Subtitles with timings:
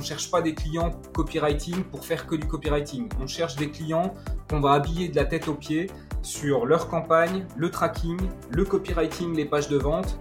[0.00, 3.10] On cherche pas des clients copywriting pour faire que du copywriting.
[3.20, 4.14] On cherche des clients
[4.48, 5.90] qu'on va habiller de la tête aux pieds
[6.22, 8.18] sur leur campagne, le tracking,
[8.48, 10.18] le copywriting, les pages de vente,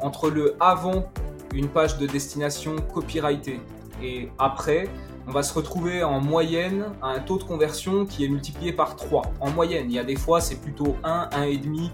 [0.00, 1.12] entre le avant
[1.52, 3.60] une page de destination copyrightée
[4.02, 4.88] et après,
[5.26, 8.96] on va se retrouver en moyenne à un taux de conversion qui est multiplié par
[8.96, 9.30] 3.
[9.40, 11.90] En moyenne, il y a des fois c'est plutôt 1, 1,5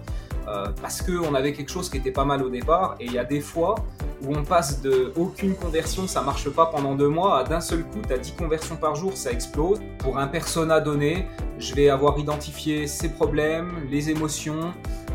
[0.47, 3.19] euh, parce qu'on avait quelque chose qui était pas mal au départ et il y
[3.19, 3.75] a des fois
[4.23, 7.83] où on passe de aucune conversion, ça marche pas pendant deux mois, à d'un seul
[7.83, 9.79] coup, tu as 10 conversions par jour, ça explose.
[9.99, 11.27] Pour un persona donné,
[11.59, 14.73] je vais avoir identifié ses problèmes, les émotions,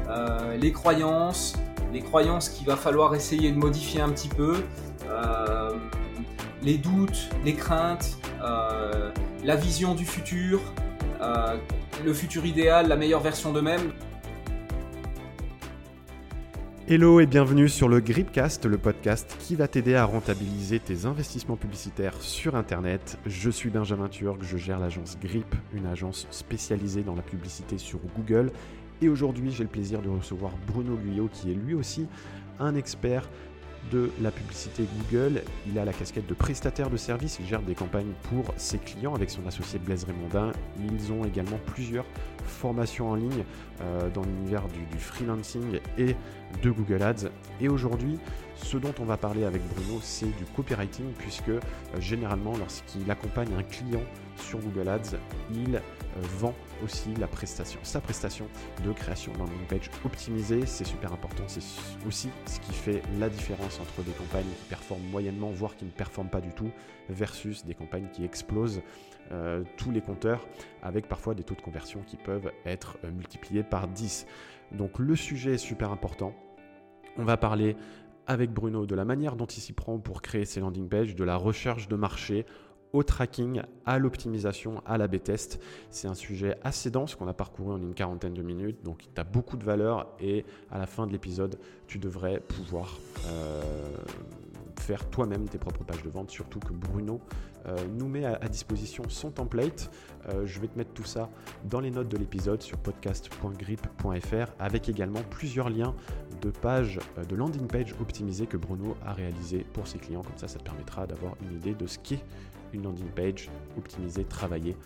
[0.08, 1.54] euh, les croyances,
[1.92, 4.56] les croyances qu'il va falloir essayer de modifier un petit peu,
[5.08, 5.70] euh,
[6.62, 9.10] les doutes, les craintes, euh,
[9.44, 10.60] la vision du futur,
[12.04, 13.92] le futur idéal, la meilleure version d'eux-mêmes.
[16.92, 21.54] Hello et bienvenue sur le Gripcast, le podcast qui va t'aider à rentabiliser tes investissements
[21.54, 23.16] publicitaires sur Internet.
[23.26, 28.00] Je suis Benjamin Turc, je gère l'agence Grip, une agence spécialisée dans la publicité sur
[28.16, 28.50] Google.
[29.02, 32.08] Et aujourd'hui, j'ai le plaisir de recevoir Bruno Guyot, qui est lui aussi
[32.58, 33.30] un expert
[33.90, 35.42] de la publicité Google.
[35.66, 39.14] Il a la casquette de prestataire de service, il gère des campagnes pour ses clients
[39.14, 40.52] avec son associé Blaise Raymondin.
[40.78, 42.06] Ils ont également plusieurs
[42.44, 43.44] formations en ligne
[43.82, 46.14] euh, dans l'univers du, freelancing et
[46.62, 47.30] de Google Ads.
[47.60, 48.18] Et aujourd'hui,
[48.62, 51.60] ce dont on va parler avec Bruno, c'est du copywriting, puisque euh,
[51.98, 54.02] généralement, lorsqu'il accompagne un client
[54.36, 55.16] sur Google Ads,
[55.52, 55.80] il euh,
[56.38, 58.46] vend aussi la prestation, sa prestation
[58.84, 60.66] de création d'un page optimisée.
[60.66, 61.62] C'est super important, c'est
[62.06, 65.90] aussi ce qui fait la différence entre des campagnes qui performent moyennement, voire qui ne
[65.90, 66.70] performent pas du tout,
[67.08, 68.82] versus des campagnes qui explosent
[69.32, 70.46] euh, tous les compteurs,
[70.82, 74.26] avec parfois des taux de conversion qui peuvent être multipliés par 10.
[74.72, 76.34] Donc le sujet est super important.
[77.16, 77.76] On va parler
[78.30, 81.24] avec Bruno de la manière dont il s'y prend pour créer ses landing pages, de
[81.24, 82.46] la recherche de marché
[82.92, 85.60] au tracking, à l'optimisation, à la B-test.
[85.90, 89.20] C'est un sujet assez dense qu'on a parcouru en une quarantaine de minutes, donc tu
[89.20, 91.58] as beaucoup de valeur et à la fin de l'épisode,
[91.88, 93.62] tu devrais pouvoir euh,
[94.78, 97.20] faire toi-même tes propres pages de vente, surtout que Bruno
[97.66, 99.90] euh, nous met à, disposition son template.
[100.28, 101.28] Euh, je vais te mettre tout ça
[101.64, 105.94] dans les notes de l'épisode sur podcast.grip.fr avec également plusieurs liens
[106.40, 110.22] de pages, euh, de landing page optimisées que Bruno a réalisées pour ses clients.
[110.22, 112.24] Comme ça, ça te permettra d'avoir une idée de ce qu'est
[112.72, 114.76] une landing page optimisée, travaillée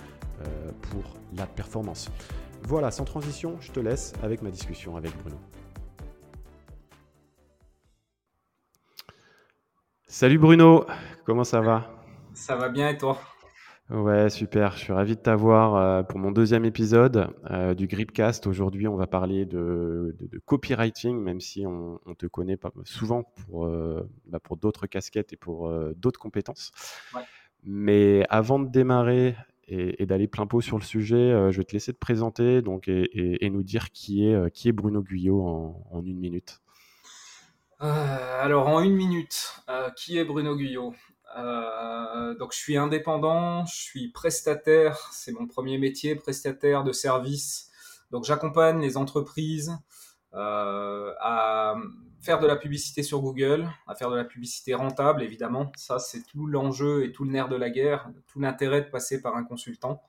[0.81, 1.05] pour
[1.37, 2.11] la performance.
[2.63, 5.37] Voilà, sans transition, je te laisse avec ma discussion avec Bruno.
[10.15, 10.87] Salut Bruno,
[11.25, 11.91] comment ça va?
[12.35, 13.19] Ça va bien et toi?
[13.91, 14.77] Ouais, super.
[14.77, 18.47] Je suis ravi de t'avoir euh, pour mon deuxième épisode euh, du Gripcast.
[18.47, 24.09] Aujourd'hui, on va parler de, copywriting, même si on, te connaît pas souvent pour, euh,
[24.27, 26.71] bah, pour d'autres casquettes et pour d'autres compétences.
[27.65, 29.35] Mais avant de démarrer
[29.67, 33.51] et, d'aller plein pot sur le sujet, je vais te laisser te présenter donc, et,
[33.51, 35.45] nous dire qui est, qui est Bruno Guyot
[35.91, 36.61] en, une minute.
[37.85, 39.55] Alors, en une minute,
[39.97, 40.95] qui est Bruno Guyot
[41.37, 47.71] euh, donc je suis indépendant, je suis prestataire, c'est mon premier métier, prestataire de services.
[48.11, 49.77] Donc j'accompagne les entreprises
[50.35, 51.75] euh, à
[52.21, 55.73] faire de la publicité sur Google, à faire de la publicité rentable évidemment.
[55.77, 59.21] Ça c'est tout l'enjeu et tout le nerf de la guerre, tout l'intérêt de passer
[59.21, 60.03] par un consultant.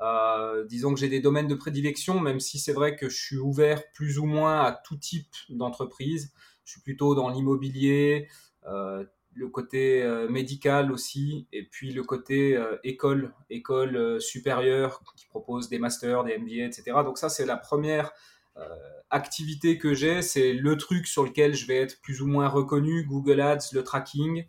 [0.00, 3.38] Euh, disons que j'ai des domaines de prédilection, même si c'est vrai que je suis
[3.38, 6.32] ouvert plus ou moins à tout type d'entreprise.
[6.64, 8.28] Je suis plutôt dans l'immobilier,
[8.66, 9.04] euh,
[9.36, 15.68] le côté euh, médical aussi, et puis le côté euh, école, école supérieure qui propose
[15.68, 16.84] des masters, des MBA, etc.
[17.04, 18.12] Donc ça, c'est la première
[19.10, 23.04] activité que j'ai, c'est le truc sur lequel je vais être plus ou moins reconnu,
[23.04, 24.46] Google Ads, le tracking.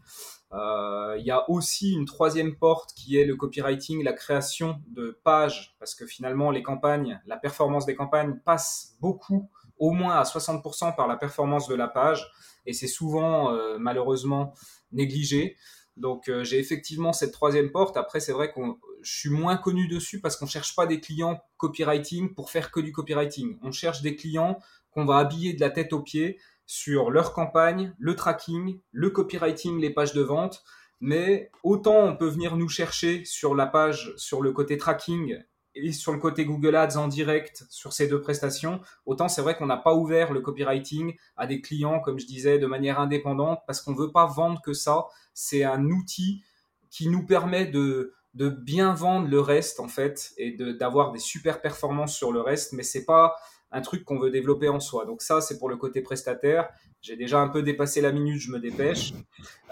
[0.53, 5.75] Il y a aussi une troisième porte qui est le copywriting, la création de pages,
[5.79, 10.95] parce que finalement, les campagnes, la performance des campagnes passe beaucoup, au moins à 60%
[10.95, 12.31] par la performance de la page
[12.65, 14.53] et c'est souvent euh, malheureusement
[14.91, 15.57] négligé.
[15.97, 17.97] Donc euh, j'ai effectivement cette troisième porte.
[17.97, 18.59] Après c'est vrai que
[19.01, 22.79] je suis moins connu dessus parce qu'on cherche pas des clients copywriting pour faire que
[22.79, 23.57] du copywriting.
[23.61, 24.59] On cherche des clients
[24.91, 29.79] qu'on va habiller de la tête aux pieds sur leur campagne, le tracking, le copywriting,
[29.79, 30.63] les pages de vente.
[30.99, 35.37] Mais autant on peut venir nous chercher sur la page, sur le côté tracking
[35.75, 39.55] et sur le côté Google Ads en direct sur ces deux prestations, autant c'est vrai
[39.55, 43.59] qu'on n'a pas ouvert le copywriting à des clients, comme je disais, de manière indépendante,
[43.67, 45.05] parce qu'on ne veut pas vendre que ça.
[45.33, 46.43] C'est un outil
[46.89, 51.61] qui nous permet de, de bien vendre le reste, en fait, et d'avoir des super
[51.61, 53.35] performances sur le reste, mais c'est pas
[53.71, 55.05] un truc qu'on veut développer en soi.
[55.05, 56.69] Donc ça, c'est pour le côté prestataire.
[57.01, 59.13] J'ai déjà un peu dépassé la minute, je me dépêche.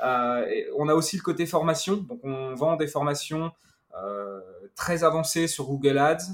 [0.03, 0.45] Euh,
[0.77, 1.95] on a aussi le côté formation.
[1.95, 3.51] Donc on vend des formations
[4.75, 6.33] très avancées sur Google Ads,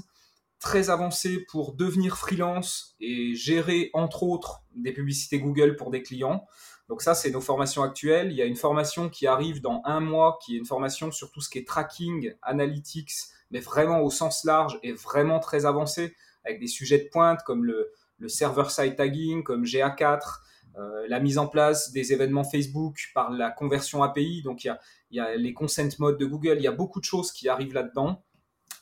[0.60, 6.46] très avancées pour devenir freelance et gérer entre autres des publicités Google pour des clients.
[6.88, 8.30] Donc ça, c'est nos formations actuelles.
[8.30, 11.30] Il y a une formation qui arrive dans un mois, qui est une formation sur
[11.30, 13.12] tout ce qui est tracking, analytics,
[13.50, 16.14] mais vraiment au sens large et vraiment très avancé,
[16.44, 17.92] avec des sujets de pointe comme le,
[18.26, 20.20] server-side tagging, comme GA4,
[20.78, 24.42] euh, la mise en place des événements Facebook par la conversion API.
[24.42, 24.80] Donc il y a,
[25.10, 27.48] il y a les consent modes de Google, il y a beaucoup de choses qui
[27.48, 28.22] arrivent là-dedans.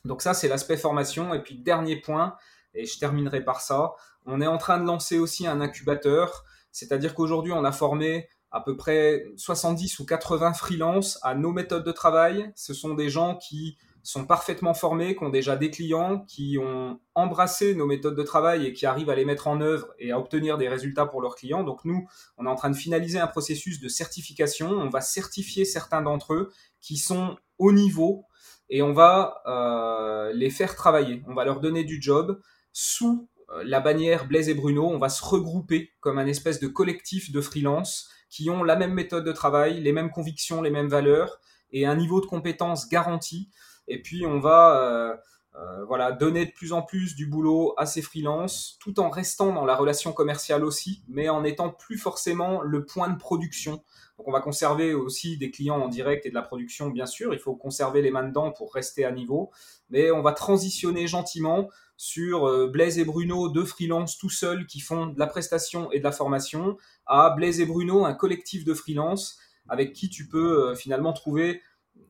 [0.04, 1.34] Donc ça, c'est l'aspect formation.
[1.34, 2.36] Et puis dernier point,
[2.74, 3.92] et je terminerai par ça,
[4.26, 6.44] on est en train de lancer aussi un incubateur
[6.78, 11.84] c'est-à-dire qu'aujourd'hui, on a formé à peu près 70 ou 80 freelances à nos méthodes
[11.84, 12.52] de travail.
[12.54, 13.76] Ce sont des gens qui
[14.08, 18.64] sont parfaitement formés, qui ont déjà des clients, qui ont embrassé nos méthodes de travail
[18.64, 21.34] et qui arrivent à les mettre en œuvre et à obtenir des résultats pour leurs
[21.34, 21.62] clients.
[21.62, 22.08] Donc nous,
[22.38, 24.70] on est en train de finaliser un processus de certification.
[24.70, 26.50] On va certifier certains d'entre eux
[26.80, 28.24] qui sont au niveau
[28.70, 31.22] et on va euh, les faire travailler.
[31.28, 32.40] On va leur donner du job
[32.72, 36.66] sous euh, la bannière Blaise et Bruno, on va se regrouper comme un espèce de
[36.66, 40.88] collectif de freelance qui ont la même méthode de travail, les mêmes convictions, les mêmes
[40.88, 41.40] valeurs
[41.72, 43.50] et un niveau de compétence garanti.
[43.88, 45.16] Et puis on va euh,
[45.56, 49.52] euh, voilà donner de plus en plus du boulot à ces freelances, tout en restant
[49.52, 53.82] dans la relation commerciale aussi, mais en étant plus forcément le point de production.
[54.18, 57.32] Donc on va conserver aussi des clients en direct et de la production, bien sûr.
[57.32, 59.50] Il faut conserver les mains dedans pour rester à niveau,
[59.90, 64.78] mais on va transitionner gentiment sur euh, Blaise et Bruno, deux freelances tout seuls qui
[64.78, 66.76] font de la prestation et de la formation,
[67.06, 69.38] à Blaise et Bruno, un collectif de freelances
[69.68, 71.60] avec qui tu peux finalement trouver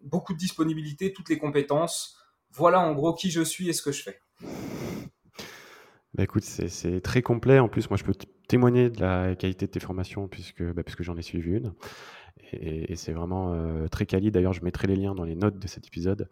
[0.02, 2.16] beaucoup de disponibilité, toutes les compétences.
[2.50, 4.20] Voilà en gros qui je suis et ce que je fais.
[6.14, 7.58] Bah écoute, c'est très complet.
[7.58, 8.14] En plus, moi, je peux
[8.48, 11.74] témoigner de la qualité de tes formations puisque, bah, puisque j'en ai suivi une.
[12.52, 14.30] Et, c'est vraiment euh, très quali.
[14.30, 16.28] D'ailleurs, je mettrai les liens dans les notes de cet épisode.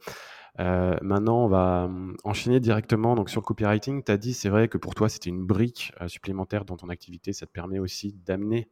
[0.58, 4.02] Euh, maintenant, on va hum, enchaîner directement donc, sur le copywriting.
[4.02, 6.88] Tu as dit, c'est vrai que pour toi, c'était une brique euh, supplémentaire dans ton
[6.88, 7.32] activité.
[7.32, 8.68] Ça te permet aussi d'amener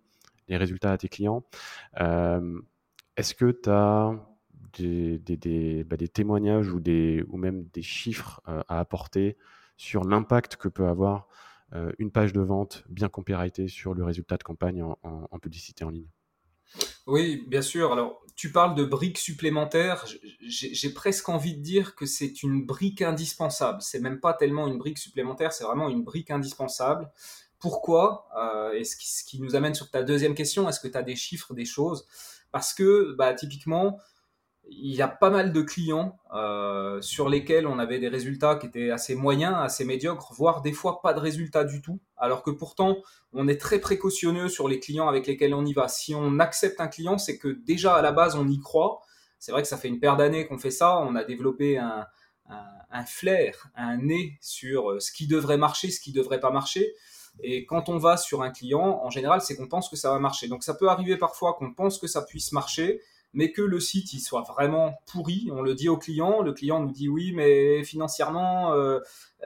[0.49, 1.45] les résultats à tes clients.
[3.17, 4.11] Est-ce que tu as
[4.81, 9.37] bah, des, témoignages ou, des, ou même des chiffres à apporter
[9.76, 11.29] sur l'impact que peut avoir
[11.99, 16.09] une page de vente bien copyrightée sur le résultat de campagne en publicité en ligne?
[17.06, 17.93] Oui, bien sûr.
[17.93, 20.06] Alors, tu parles de briques supplémentaires.
[20.41, 23.82] J'ai presque envie de dire que c'est une brique indispensable.
[23.82, 27.11] C'est même pas tellement une brique supplémentaire, c'est vraiment une brique indispensable.
[27.61, 28.29] Pourquoi?
[28.37, 31.17] Euh, Et ce qui, nous amène sur ta deuxième question, est-ce que tu as des
[31.17, 32.06] chiffres, des choses?
[32.53, 33.99] Parce que, bah, typiquement,
[34.71, 38.67] il y a pas mal de clients euh, sur lesquels on avait des résultats qui
[38.67, 42.51] étaient assez moyens, assez médiocres, voire des fois pas de résultats du tout, alors que
[42.51, 42.97] pourtant
[43.33, 45.89] on est très précautionneux sur les clients avec lesquels on y va.
[45.89, 49.01] Si on accepte un client, c'est que déjà à la base on y croit.
[49.39, 52.07] C'est vrai que ça fait une paire d'années qu'on fait ça, on a développé un,
[52.91, 56.95] un, flair, un nez sur ce qui devrait marcher, ce qui devrait pas marcher.
[57.43, 60.19] Et quand on va sur un client, en général, c'est qu'on pense que ça va
[60.19, 60.49] marcher.
[60.49, 63.03] Donc ça peut arriver parfois qu'on pense que ça puisse marcher,
[63.35, 65.51] mais que le site soit vraiment pourri.
[65.53, 69.01] On le dit au client, le client nous dit oui, mais financièrement, euh,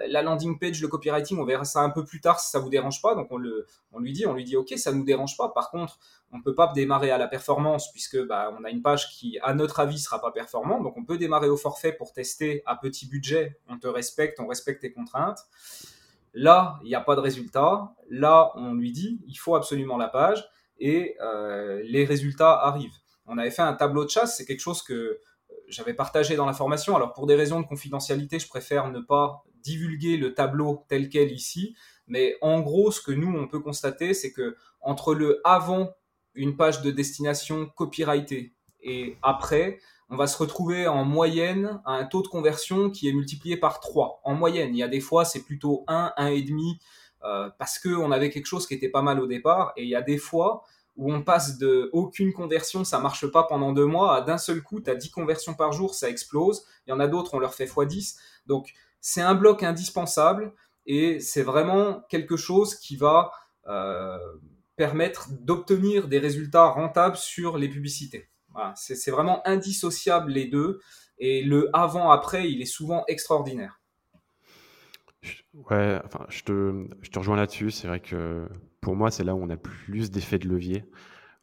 [0.06, 2.68] la landing page, le copywriting, on verra ça un peu plus tard si ça vous
[2.68, 3.14] dérange pas.
[3.14, 5.48] Donc on, le, on lui dit, on lui dit ok, ça nous dérange pas.
[5.48, 5.98] Par contre,
[6.32, 9.54] on peut pas démarrer à la performance puisque bah, on a une page qui, à
[9.54, 10.82] notre avis, sera pas performante.
[10.82, 13.58] Donc on peut démarrer au forfait pour tester à petit budget.
[13.68, 15.40] On te respecte, on respecte tes contraintes.
[16.34, 17.94] Là, il n'y a pas de résultat.
[18.10, 20.46] Là, on lui dit, il faut absolument la page
[20.78, 22.98] et euh, les résultats arrivent
[23.28, 25.20] on avait fait un tableau de chasse, c'est quelque chose que euh,
[25.68, 26.96] j'avais partagé dans la formation.
[26.96, 31.32] Alors pour des raisons de confidentialité, je préfère ne pas divulguer le tableau tel quel
[31.32, 35.90] ici, mais en gros, ce que nous on peut constater, c'est que entre le avant
[36.34, 42.04] une page de destination copyrightée et après, on va se retrouver en moyenne à un
[42.04, 44.20] taux de conversion qui est multiplié par 3.
[44.24, 46.78] En moyenne, il y a des fois c'est plutôt 1, 1,5
[47.24, 49.96] euh, parce qu'on avait quelque chose qui était pas mal au départ, et il y
[49.96, 50.62] a des fois
[50.98, 54.62] où on passe de aucune conversion, ça marche pas pendant deux mois, à d'un seul
[54.62, 56.66] coup, tu as 10 conversions par jour, ça explose.
[56.86, 58.18] Il y en a d'autres, on leur fait x10.
[58.46, 60.52] Donc, c'est un bloc indispensable
[60.86, 63.30] et c'est vraiment quelque chose qui va
[63.68, 64.18] euh,
[64.74, 68.28] permettre d'obtenir des résultats rentables sur les publicités.
[68.74, 70.80] C'est vraiment indissociable les deux
[71.18, 73.77] et le avant-après, il est souvent extraordinaire.
[75.54, 77.70] Ouais, enfin, je te, je te rejoins là-dessus.
[77.70, 78.48] C'est vrai que
[78.80, 80.84] pour moi, c'est là où on a plus d'effet de levier.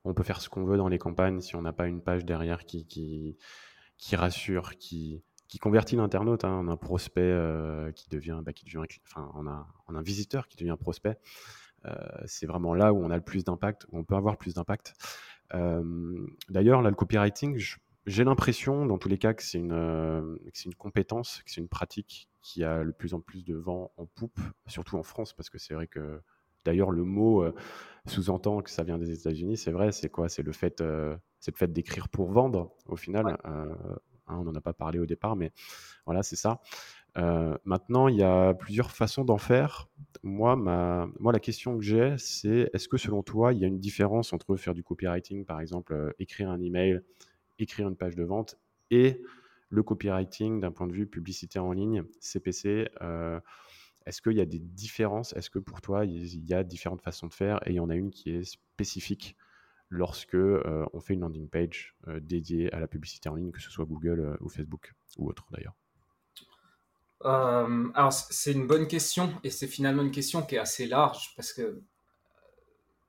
[0.04, 2.26] On peut faire ce qu'on veut dans les campagnes si on n'a pas une page
[2.26, 3.38] derrière qui, qui,
[3.98, 6.44] qui rassure, qui qui convertit l'internaute.
[6.44, 6.60] Hein.
[6.64, 10.58] On a un prospect euh, qui devient, bah, qui devient, enfin, on un visiteur qui
[10.58, 11.18] devient prospect.
[11.86, 11.94] Euh,
[12.26, 14.96] c'est vraiment là où on a le plus d'impact, où on peut avoir plus d'impact.
[16.50, 17.58] D'ailleurs, là, le copywriting,
[18.06, 22.30] j'ai l'impression, dans tous les cas, que c'est une, une compétence, que c'est une pratique
[22.42, 25.58] qui a le plus en plus de vent en poupe, surtout en France, parce que
[25.58, 26.22] c'est vrai que
[26.64, 27.46] d'ailleurs le mot
[28.06, 29.58] sous-entend que ça vient des États-Unis.
[29.58, 30.30] C'est vrai, c'est quoi?
[30.30, 30.84] C'est le fait,
[31.40, 32.76] c'est le fait d'écrire pour vendre.
[32.88, 33.68] Au final, hein,
[34.28, 35.52] on n'en a pas parlé au départ, mais
[36.06, 36.62] voilà, c'est ça.
[37.66, 39.90] maintenant, il y a plusieurs façons d'en faire.
[40.24, 43.68] Moi, ma, moi, la question que j'ai, c'est est-ce que selon toi, il y a
[43.68, 47.02] une différence entre faire du copywriting, par exemple, écrire un email,
[47.60, 48.58] écrire une page de vente,
[48.92, 49.22] et
[49.70, 53.40] le copywriting d'un point de vue publicité en ligne, CPC euh,
[54.06, 55.34] Est-ce qu'il y a des différences?
[55.34, 57.60] Est-ce que pour toi, il y a différentes façons de faire?
[57.68, 59.36] Et il y en a une qui est spécifique
[59.90, 63.62] lorsque euh, on fait une landing page euh, dédiée à la publicité en ligne, que
[63.62, 65.76] ce soit Google ou Facebook ou autre d'ailleurs.
[67.22, 71.54] Alors c'est une bonne question et c'est finalement une question qui est assez large parce
[71.54, 71.82] que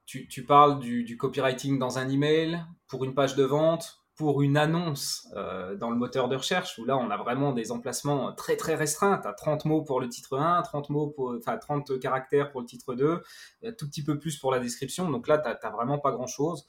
[0.06, 4.56] tu, parles du, du, copywriting dans un email pour une page de vente pour une
[4.56, 8.56] annonce euh, dans le moteur de recherche, où là on a vraiment des emplacements très
[8.56, 12.00] très restreints, tu as 30 mots pour le titre 1, 30, mots pour, enfin, 30
[12.00, 13.22] caractères pour le titre 2,
[13.64, 16.66] un tout petit peu plus pour la description, donc là tu n'as vraiment pas grand-chose.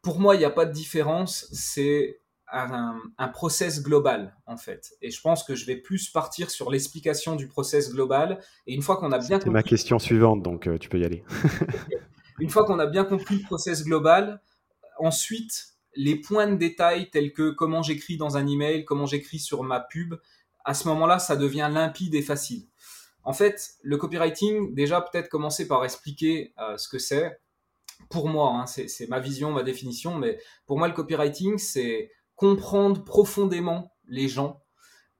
[0.00, 2.20] Pour moi, il n'y a pas de différence, c'est
[2.50, 4.92] un, un, process global en fait.
[5.02, 8.40] Et je pense que je vais plus partir sur l'explication du process global.
[8.66, 9.50] Et une fois qu'on a bien compris...
[9.50, 11.24] ma question suivante, donc euh, tu peux y aller.
[12.38, 14.40] une fois qu'on a bien compris le process global,
[14.98, 19.62] ensuite les points de détail tels que comment j'écris dans un email, comment j'écris sur
[19.62, 20.14] ma pub,
[20.64, 22.66] à ce moment-là, ça devient limpide et facile.
[23.24, 27.40] En fait, le copywriting, déjà peut-être commencer par expliquer euh, ce que c'est.
[28.10, 33.02] Pour moi, hein, c'est ma vision, ma définition, mais pour moi, le copywriting, c'est comprendre
[33.04, 34.62] profondément les gens,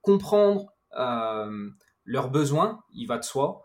[0.02, 1.70] comprendre euh,
[2.04, 3.62] leurs besoins, il va de soi,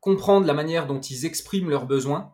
[0.00, 2.33] comprendre la manière dont ils expriment leurs besoins,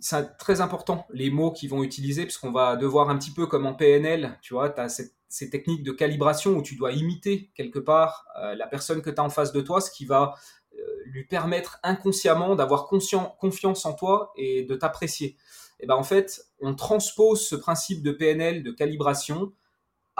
[0.00, 3.66] c'est très important les mots qu'ils vont utiliser puisqu'on va devoir un petit peu comme
[3.66, 7.78] en PNL, tu vois, tu as ces techniques de calibration où tu dois imiter quelque
[7.78, 10.34] part euh, la personne que tu as en face de toi, ce qui va
[10.74, 15.36] euh, lui permettre inconsciemment d'avoir confiance en toi et de t'apprécier.
[15.80, 19.52] Et ben en fait, on transpose ce principe de PNL de calibration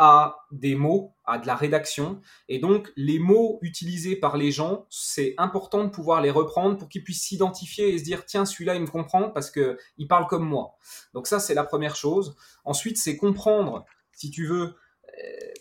[0.04, 2.20] à des mots, à de la rédaction.
[2.48, 6.88] Et donc, les mots utilisés par les gens, c'est important de pouvoir les reprendre pour
[6.88, 10.44] qu'ils puissent s'identifier et se dire, tiens, celui-là, il me comprend parce qu'il parle comme
[10.44, 10.74] moi.
[11.14, 12.34] Donc ça, c'est la première chose.
[12.64, 14.74] Ensuite, c'est comprendre, si tu veux,
[15.06, 15.52] euh,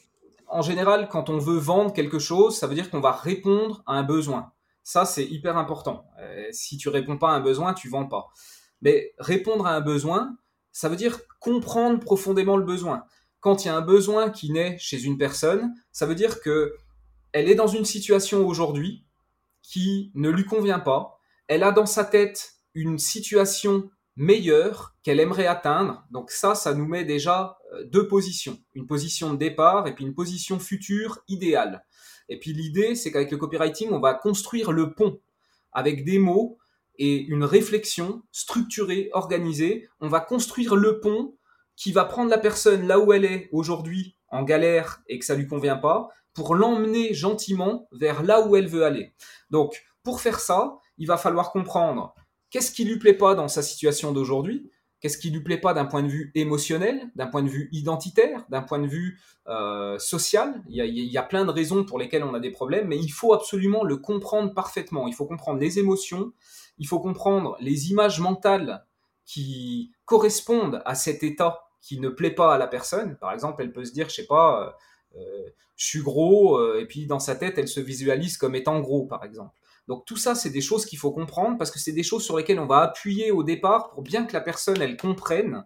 [0.47, 3.93] en général, quand on veut vendre quelque chose, ça veut dire qu'on va répondre à
[3.93, 4.53] un besoin.
[4.81, 6.07] Ça, c'est hyper important.
[6.19, 8.29] Euh, si tu réponds pas à un besoin, tu vends pas.
[8.81, 10.35] Mais répondre à un besoin,
[10.71, 13.05] ça veut dire comprendre profondément le besoin
[13.41, 16.75] quand il y a un besoin qui naît chez une personne, ça veut dire que
[17.33, 19.05] elle est dans une situation aujourd'hui
[19.61, 21.19] qui ne lui convient pas.
[21.47, 26.05] Elle a dans sa tête une situation meilleure qu'elle aimerait atteindre.
[26.11, 28.59] Donc ça, ça nous met déjà euh, deux positions.
[28.75, 31.83] Une position de départ et puis une position future idéale.
[32.29, 35.19] Et puis l'idée, c'est qu'avec le copywriting, on va construire le pont
[35.71, 36.57] avec des mots
[36.97, 39.89] et une réflexion structurée, organisée.
[39.99, 41.35] On va construire le pont
[41.81, 45.33] qui va prendre la personne là où elle est aujourd'hui en galère et que ça
[45.33, 49.15] lui convient pas pour l'emmener gentiment vers là où elle veut aller.
[49.49, 52.13] Donc, pour faire ça, il va falloir comprendre
[52.51, 54.69] qu'est-ce qui lui plaît pas dans sa situation d'aujourd'hui,
[54.99, 58.45] qu'est-ce qui lui plaît pas d'un point de vue émotionnel, d'un point de vue identitaire,
[58.49, 60.61] d'un point de vue euh, social.
[60.69, 62.89] Il y, a, il y, a, plein de raisons pour lesquelles on a des problèmes,
[62.89, 65.07] mais il faut absolument le comprendre parfaitement.
[65.07, 66.31] Il faut comprendre les émotions,
[66.77, 68.85] il faut comprendre les images mentales
[69.25, 73.17] qui correspondent à cet état qui ne plaît pas à la personne.
[73.17, 74.77] Par exemple, elle peut se dire, je sais pas,
[75.15, 78.55] euh, euh, je suis gros, euh, et puis dans sa tête, elle se visualise comme
[78.55, 79.55] étant gros, par exemple.
[79.87, 82.37] Donc tout ça, c'est des choses qu'il faut comprendre parce que c'est des choses sur
[82.37, 85.65] lesquelles on va appuyer au départ pour bien que la personne, elle comprenne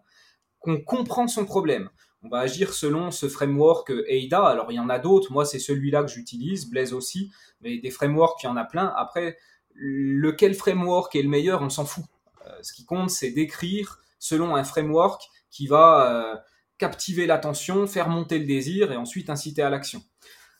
[0.59, 1.89] qu'on comprend son problème.
[2.23, 4.43] On va agir selon ce framework AIDA.
[4.43, 5.31] Alors il y en a d'autres.
[5.31, 7.29] Moi, c'est celui-là que j'utilise, Blaise aussi.
[7.61, 8.91] Mais des frameworks, il y en a plein.
[8.95, 9.37] Après,
[9.75, 12.05] lequel framework est le meilleur, on s'en fout.
[12.61, 16.35] ce qui compte, c'est d'écrire selon un framework qui va euh,
[16.77, 20.03] captiver l'attention, faire monter le désir et ensuite inciter à l'action.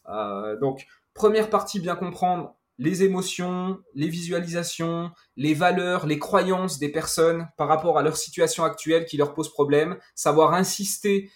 [0.08, 6.90] Euh, donc, première partie, bien comprendre les émotions, les visualisations, les valeurs, les croyances des
[6.90, 11.30] personnes par rapport à leur situation actuelle qui leur pose problème, savoir insister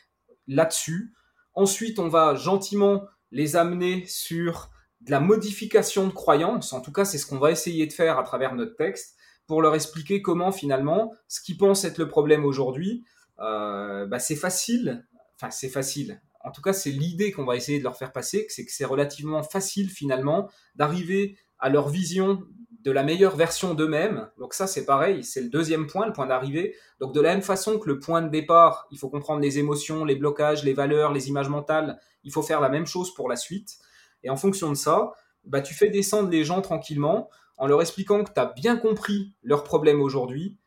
[0.47, 1.13] là-dessus.
[1.53, 4.69] Ensuite, on va gentiment les amener sur
[5.01, 6.71] de la modification de croyances.
[6.71, 9.61] En tout cas, c'est ce qu'on va essayer de faire à travers notre texte pour
[9.61, 13.03] leur expliquer comment finalement ce qu'ils pensent être le problème aujourd'hui,
[13.39, 15.05] bah, c'est facile.
[15.35, 16.21] Enfin, c'est facile.
[16.43, 18.85] en tout cas c'est l'idée qu'on va essayer de leur faire passer, c'est que c'est
[18.85, 22.43] relativement facile finalement d'arriver à leur vision
[22.83, 24.29] de la meilleure version d'eux-mêmes.
[24.37, 26.75] Donc ça, c'est pareil, c'est le deuxième point, le point d'arrivée.
[26.99, 30.05] Donc de la même façon que le point de départ, il faut comprendre les émotions,
[30.05, 33.35] les blocages, les valeurs, les images mentales, il faut faire la même chose pour la
[33.35, 33.77] suite.
[34.23, 35.11] Et en fonction de ça,
[35.43, 39.33] bah, tu fais descendre les gens tranquillement en leur expliquant que tu as bien compris
[39.43, 40.57] leurs problèmes aujourd'hui,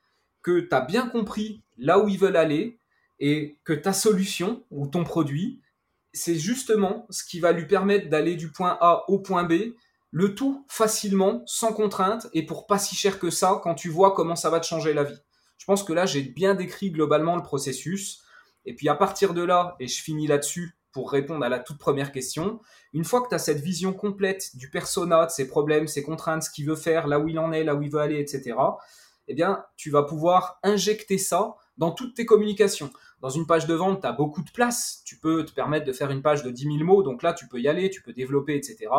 [0.42, 2.78] que tu as bien compris là où ils veulent aller
[3.18, 5.60] et que ta solution ou ton produit,
[6.12, 9.74] c'est justement ce qui va lui permettre d'aller du point A au point B
[10.10, 14.14] le tout facilement, sans contrainte et pour pas si cher que ça quand tu vois
[14.14, 15.18] comment ça va te changer la vie.
[15.56, 18.20] Je pense que là, j'ai bien décrit globalement le processus.
[18.66, 21.78] Et puis à partir de là, et je finis là-dessus pour répondre à la toute
[21.78, 22.60] première question,
[22.92, 26.42] une fois que tu as cette vision complète du persona, de ses problèmes, ses contraintes,
[26.42, 28.54] ce qu'il veut faire, là où il en est, là où il veut aller, etc.,
[29.32, 32.90] eh bien, tu vas pouvoir injecter ça dans toutes tes communications.
[33.20, 35.02] Dans une page de vente, tu as beaucoup de place.
[35.06, 37.02] Tu peux te permettre de faire une page de 10 000 mots.
[37.02, 38.90] Donc là, tu peux y aller, tu peux développer, etc.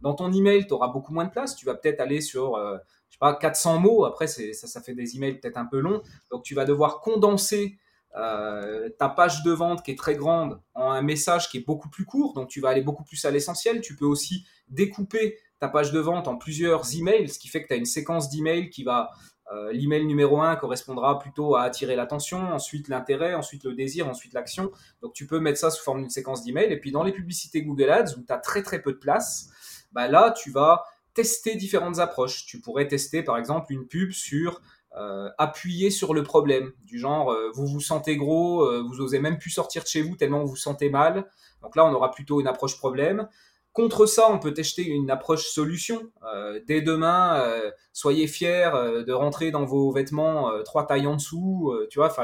[0.00, 1.56] Dans ton email, tu auras beaucoup moins de place.
[1.56, 4.04] Tu vas peut-être aller sur, euh, je sais pas, 400 mots.
[4.04, 6.00] Après, ça, ça fait des emails peut-être un peu longs.
[6.30, 7.76] Donc tu vas devoir condenser
[8.14, 11.88] euh, ta page de vente qui est très grande en un message qui est beaucoup
[11.88, 12.34] plus court.
[12.34, 13.80] Donc tu vas aller beaucoup plus à l'essentiel.
[13.80, 17.68] Tu peux aussi découper ta page de vente en plusieurs emails, ce qui fait que
[17.68, 19.10] tu as une séquence d'emails qui va
[19.52, 24.32] euh, l'email numéro 1 correspondra plutôt à attirer l'attention, ensuite l'intérêt, ensuite le désir, ensuite
[24.32, 24.70] l'action.
[25.02, 26.72] Donc tu peux mettre ça sous forme d'une séquence d'email.
[26.72, 29.50] Et puis dans les publicités Google Ads, où tu as très très peu de place,
[29.92, 32.46] bah là tu vas tester différentes approches.
[32.46, 34.62] Tu pourrais tester par exemple une pub sur
[34.96, 39.38] euh, appuyer sur le problème, du genre euh, vous vous sentez gros, vous osez même
[39.38, 41.26] plus sortir de chez vous tellement vous vous sentez mal.
[41.62, 43.28] Donc là on aura plutôt une approche problème.
[43.72, 46.02] Contre ça, on peut tester une approche solution.
[46.24, 51.16] Euh, dès demain, euh, soyez fiers euh, de rentrer dans vos vêtements trois tailles en
[51.16, 51.74] dessous.
[51.90, 52.14] tu vois,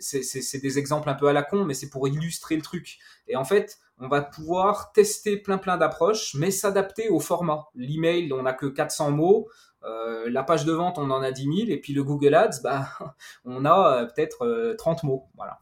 [0.00, 2.98] c'est des exemples un peu à la con, mais c'est pour illustrer le truc.
[3.28, 7.66] Et en fait, on va pouvoir tester plein plein d'approches, mais s'adapter au format.
[7.74, 9.48] L'email, on n'a que 400 mots.
[9.82, 11.54] la page de vente, on en a 10 000.
[11.68, 12.88] Et puis le Google Ads, bah,
[13.44, 15.28] on a peut-être 30 mots.
[15.36, 15.58] Voilà.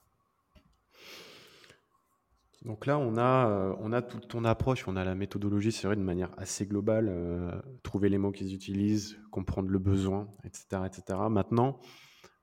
[2.64, 5.86] Donc là, on a, euh, on a toute ton approche, on a la méthodologie, c'est
[5.86, 10.82] vrai, de manière assez globale, euh, trouver les mots qu'ils utilisent, comprendre le besoin, etc.
[10.86, 11.18] etc.
[11.28, 11.78] Maintenant,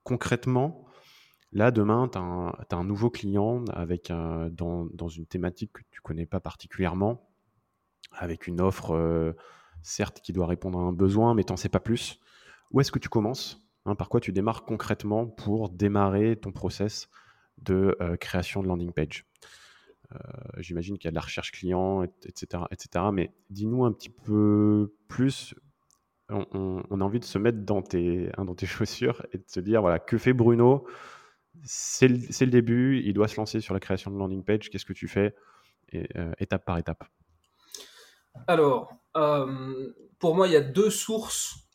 [0.03, 0.86] concrètement,
[1.51, 6.27] là, demain, tu as, un nouveau client avec dans, dans, une thématique que tu connais
[6.27, 7.27] pas particulièrement,
[8.12, 9.34] avec une offre, euh,
[9.81, 12.19] certes, qui doit répondre à un besoin, mais tu n'en sais pas plus.
[12.69, 17.10] Où est-ce que tu commences hein, Par quoi tu démarres concrètement pour démarrer ton process
[17.57, 19.25] de création de landing page?
[19.34, 19.61] euh,
[20.58, 22.63] j'imagine qu'il y a de la recherche client, etc.
[22.71, 23.06] etc.
[23.13, 25.56] Mais dis-nous un petit peu plus.
[26.30, 29.60] On, a envie de se mettre dans tes, hein, dans tes chaussures et de se
[29.60, 30.86] dire voilà, que fait Bruno?
[31.63, 34.69] C'est le, début, il doit se lancer sur la création de landing page.
[34.69, 35.36] Qu'est-ce que tu fais?
[35.93, 37.04] Euh, étape par étape
[38.47, 41.67] Alors, euh, pour moi, il y a deux sources,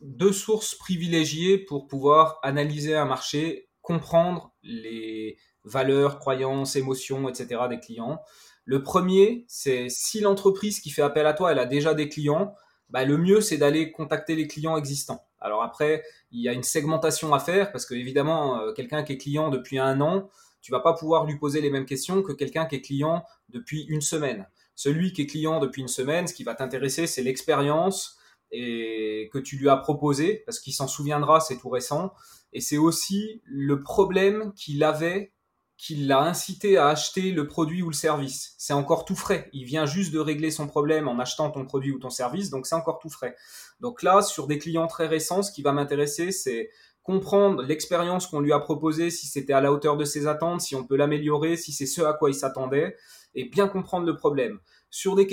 [0.00, 7.62] deux sources privilégiées pour pouvoir analyser un marché, comprendre les valeurs, croyances, émotions, etc.
[7.68, 8.20] des clients.
[8.64, 12.54] Le premier, c'est si l'entreprise qui fait appel à toi, elle a déjà des clients,
[12.90, 15.26] bah, le mieux, c'est d'aller contacter les clients existants.
[15.40, 19.12] Alors après, il y a une segmentation à faire parce que évidemment, euh, quelqu'un qui
[19.12, 20.30] est client depuis un an,
[20.62, 23.82] tu vas pas pouvoir lui poser les mêmes questions que quelqu'un qui est client depuis
[23.82, 24.48] une semaine.
[24.74, 28.16] Celui qui est client depuis une semaine, ce qui va t'intéresser, c'est l'expérience
[28.50, 32.14] et que tu lui as proposé parce qu'il s'en souviendra, c'est tout récent.
[32.54, 35.33] Et c'est aussi le problème qu'il avait
[35.76, 38.54] qui l'a incité à acheter le produit ou le service.
[38.58, 39.50] C'est encore tout frais.
[39.52, 42.66] Il vient juste de régler son problème en achetant ton produit ou ton service, donc
[42.66, 43.36] c'est encore tout frais.
[43.80, 46.70] Donc là, sur des clients très récents, ce qui va m'intéresser, c'est
[47.02, 50.74] comprendre l'expérience qu'on lui a proposée, si c'était à la hauteur de ses attentes, si
[50.74, 52.96] on peut l'améliorer, si c'est ce à quoi il s'attendait,
[53.34, 54.58] et bien comprendre le problème.
[54.90, 55.26] Sur des,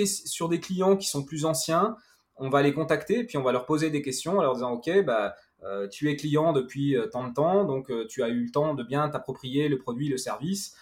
[0.60, 1.96] clients qui sont plus anciens,
[2.36, 4.90] on va les contacter, puis on va leur poser des questions en leur disant, OK,
[5.04, 8.44] bah, euh, tu es client depuis euh, tant de temps, donc euh, tu as eu
[8.44, 10.74] le temps de bien t'approprier le produit, le service.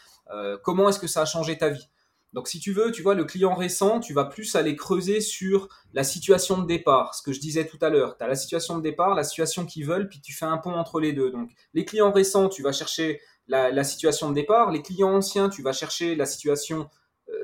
[0.62, 1.88] comment est-ce que ça a changé ta vie?
[2.32, 5.68] Donc si tu veux, tu vois, le client récent, tu vas plus aller creuser sur
[5.92, 8.16] la situation de départ, ce que je disais tout à l'heure.
[8.16, 10.74] Tu as la situation de départ, la situation qu'ils veulent, puis tu fais un pont
[10.74, 11.32] entre les deux.
[11.32, 14.70] Donc les clients récents, tu vas chercher la, situation de départ.
[14.70, 16.88] Les clients anciens, tu vas chercher la situation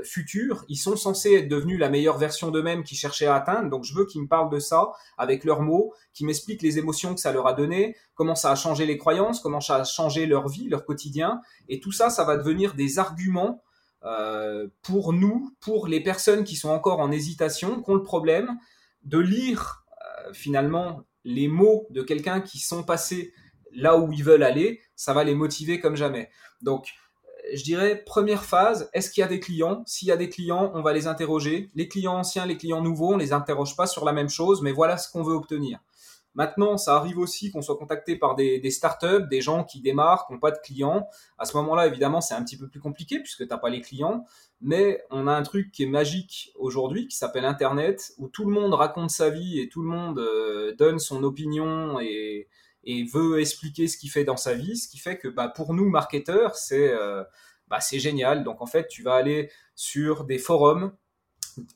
[0.03, 3.71] futurs, ils sont censés être devenus la meilleure version d'eux-mêmes qu'ils cherchaient à atteindre.
[3.71, 7.15] Donc je veux qu'ils me parlent de ça avec leurs mots, qu'ils m'expliquent les émotions
[7.15, 10.27] que ça leur a donné, comment ça a changé les croyances, comment ça a changé
[10.27, 11.41] leur vie, leur quotidien.
[11.69, 13.63] Et tout ça, ça va devenir des arguments
[14.05, 18.59] euh, pour nous, pour les personnes qui sont encore en hésitation, qui ont le problème
[19.03, 23.33] de lire euh, finalement les mots de quelqu'un qui sont passés
[23.73, 26.31] là où ils veulent aller, ça va les motiver comme jamais.
[26.63, 26.89] Donc
[27.55, 29.83] je dirais, première phase, est-ce qu'il y a des clients?
[29.87, 31.71] S'il y a des clients, on va les interroger.
[31.75, 34.73] Les clients anciens, les clients nouveaux, on les interroge pas sur la même chose, mais
[34.73, 35.81] voilà ce qu'on veut obtenir.
[36.37, 40.35] Maintenant, ça arrive aussi qu'on soit contacté par des, startups, des gens qui démarrent, qui
[40.35, 41.09] n'ont pas de clients.
[41.39, 43.81] À ce moment-là, évidemment, c'est un petit peu plus compliqué puisque tu n'as pas les
[43.81, 44.27] clients.
[44.61, 48.53] Mais on a un truc qui est magique aujourd'hui, qui s'appelle Internet, où tout le
[48.53, 52.49] monde raconte sa vie et tout le monde euh, donne son opinion et,
[52.87, 54.77] et, veut expliquer ce qu'il fait dans sa vie.
[54.77, 57.23] Ce qui fait que bah, pour nous, marketeurs, c'est euh,
[57.69, 58.45] bah, génial.
[58.45, 60.93] Donc en fait, tu vas aller sur des forums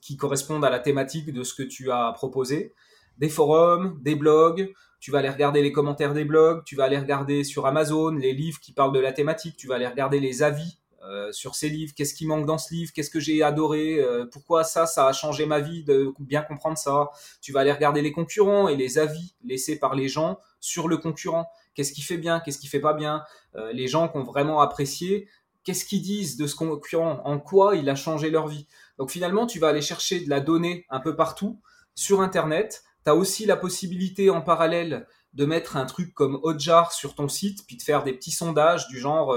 [0.00, 2.74] qui correspondent à la thématique de ce que tu as proposé
[3.20, 6.98] des forums, des blogs, tu vas aller regarder les commentaires des blogs, tu vas aller
[6.98, 10.42] regarder sur Amazon les livres qui parlent de la thématique, tu vas aller regarder les
[10.42, 13.98] avis euh, sur ces livres, qu'est-ce qui manque dans ce livre, qu'est-ce que j'ai adoré,
[13.98, 17.08] euh, pourquoi ça, ça a changé ma vie de bien comprendre ça?
[17.40, 20.98] Tu vas aller regarder les concurrents et les avis laissés par les gens sur le
[20.98, 21.50] concurrent.
[21.74, 23.22] Qu'est-ce qui fait bien, qu'est-ce qui fait pas bien?
[23.56, 25.28] Euh, les gens qui ont vraiment apprécié,
[25.64, 28.66] qu'est-ce qu'ils disent de ce concurrent, en quoi il a changé leur vie?
[28.98, 31.60] Donc finalement, tu vas aller chercher de la donnée un peu partout
[31.94, 36.92] sur Internet tu as aussi la possibilité en parallèle de mettre un truc comme Hotjar
[36.92, 39.34] sur ton site, puis de faire des petits sondages du genre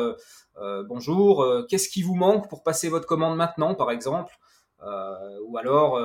[0.87, 4.37] bonjour, euh, qu'est-ce qui vous manque pour passer votre commande maintenant, par exemple?
[5.47, 5.97] Ou alors,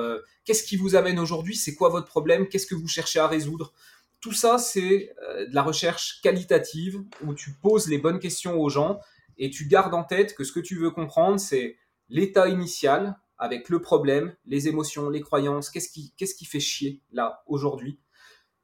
[0.45, 1.55] qu'est-ce qui vous amène aujourd'hui?
[1.55, 2.47] C'est quoi votre problème?
[2.47, 3.73] Qu'est-ce que vous cherchez à résoudre?
[4.21, 8.99] Tout ça, c'est de la recherche qualitative où tu poses les bonnes questions aux gens
[9.37, 13.69] et tu gardes en tête que ce que tu veux comprendre, c'est l'état initial, avec
[13.69, 15.89] le problème, les émotions, les croyances, qu'est-ce
[16.35, 17.99] qui fait chier là, aujourd'hui,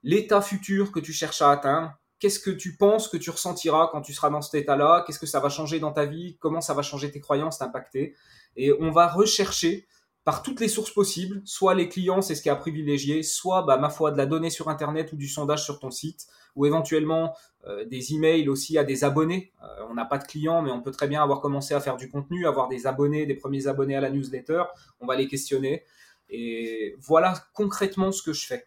[0.03, 1.91] l'état futur que tu cherches à atteindre,
[2.25, 5.27] qu'est-ce que tu penses que tu ressentiras quand tu seras dans cet état-là, qu'est-ce que
[5.27, 8.15] ça va changer dans ta vie, comment ça va changer tes croyances, t'impacter?
[8.57, 9.85] Et on va rechercher
[10.23, 13.77] par toutes les sources possibles, soit les clients, c'est ce qui à privilégier, soit, bah,
[13.77, 17.35] ma foi, de la donnée sur Internet ou du sondage sur ton site, ou éventuellement
[17.67, 19.51] euh, des emails aussi à des abonnés.
[19.61, 21.95] Euh, on n'a pas de clients, mais on peut très bien avoir commencé à faire
[21.95, 24.63] du contenu, avoir des abonnés, des premiers abonnés à la newsletter.
[24.99, 25.83] On va les questionner.
[26.31, 28.65] Et voilà concrètement ce que je fais.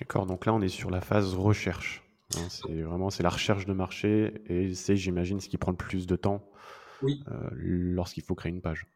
[0.00, 2.01] D'accord, donc là on est sur la phase recherche.
[2.36, 5.76] Hein, c'est vraiment c'est la recherche de marché et c'est j'imagine ce qui prend le
[5.76, 6.44] plus de temps
[7.02, 7.22] oui.
[7.30, 8.86] Euh, lorsqu'il faut créer une page.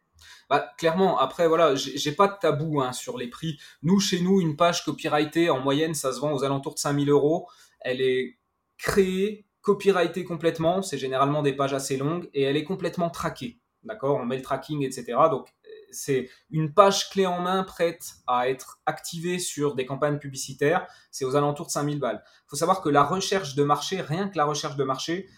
[0.48, 3.58] Bah, clairement, après, voilà, j'ai pas de tabou hein, sur les prix.
[3.82, 7.10] Nous, chez nous, une page copyrightée, en moyenne, ça se vend aux alentours de 5000
[7.10, 7.48] euros.
[7.80, 8.38] Elle est
[8.78, 10.82] créée, copyrightée complètement.
[10.82, 13.58] C'est généralement des pages assez longues et elle est complètement traquée.
[13.82, 14.18] D'accord?
[14.20, 15.18] On met le tracking, etc.
[15.30, 15.48] Donc,
[15.90, 20.86] c'est une page clé en main prête à être activée sur des campagnes publicitaires.
[21.10, 22.22] C'est aux alentours de 5000 balles.
[22.24, 25.28] Il faut savoir que la recherche de marché, rien que la recherche de marché,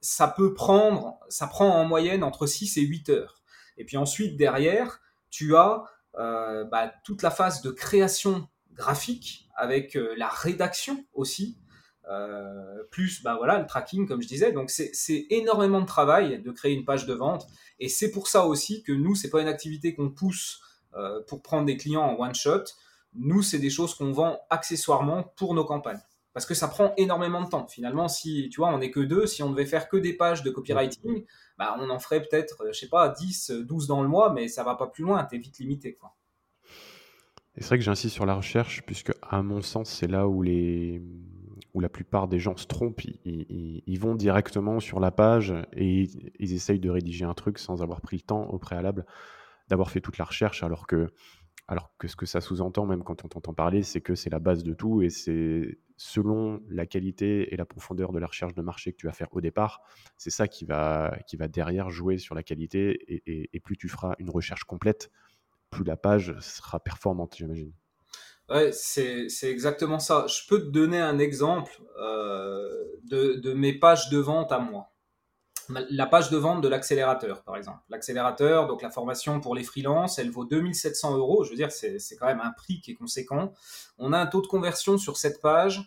[0.00, 3.42] ça peut prendre, ça prend en moyenne entre 6 et 8 heures.
[3.76, 5.84] Et puis ensuite, derrière, tu as
[6.18, 11.58] euh, bah, toute la phase de création graphique avec euh, la rédaction aussi,
[12.10, 14.52] euh, plus bah, voilà, le tracking, comme je disais.
[14.52, 17.46] Donc, c'est énormément de travail de créer une page de vente.
[17.78, 20.62] Et c'est pour ça aussi que nous, c'est pas une activité qu'on pousse
[21.28, 22.64] pour prendre des clients en one shot.
[23.14, 26.00] Nous, c'est des choses qu'on vend accessoirement pour nos campagnes
[26.38, 27.66] parce que ça prend énormément de temps.
[27.66, 30.44] Finalement, si tu vois, on n'est que deux, si on devait faire que des pages
[30.44, 31.24] de copywriting,
[31.58, 34.46] bah, on en ferait peut-être, euh, je sais pas, 10, 12 dans le mois, mais
[34.46, 35.94] ça va pas plus loin, tu es vite limité.
[35.94, 36.14] Quoi.
[37.56, 40.42] Et c'est vrai que j'insiste sur la recherche, puisque à mon sens, c'est là où,
[40.42, 41.02] les...
[41.74, 43.02] où la plupart des gens se trompent.
[43.24, 48.00] Ils, vont directement sur la page et ils, essayent de rédiger un truc sans avoir
[48.00, 49.04] pris le temps au préalable
[49.68, 51.12] d'avoir fait toute la recherche, alors que
[51.70, 54.38] alors que ce que ça sous-entend, même quand on t'entend parler, c'est que c'est la
[54.38, 58.62] base de tout et c'est selon la qualité et la profondeur de la recherche de
[58.62, 59.82] marché que tu vas faire au départ,
[60.16, 64.14] c'est ça qui va, qui va derrière jouer sur la qualité et, plus tu feras
[64.18, 65.10] une recherche complète,
[65.68, 67.72] plus la page sera performante, j'imagine.
[68.48, 70.26] Ouais, c'est exactement ça.
[70.26, 72.68] Je peux te donner un exemple euh,
[73.04, 74.90] de, mes pages de vente à moi
[75.90, 77.80] la page de vente de l'accélérateur, par exemple.
[77.90, 81.44] L'accélérateur, donc la formation pour les freelances, elle vaut 2700 euros.
[81.44, 83.52] Je veux dire, c'est quand même un prix qui est conséquent.
[83.98, 85.82] On a un taux de conversion sur cette page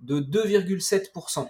[0.00, 1.46] de 2,7%.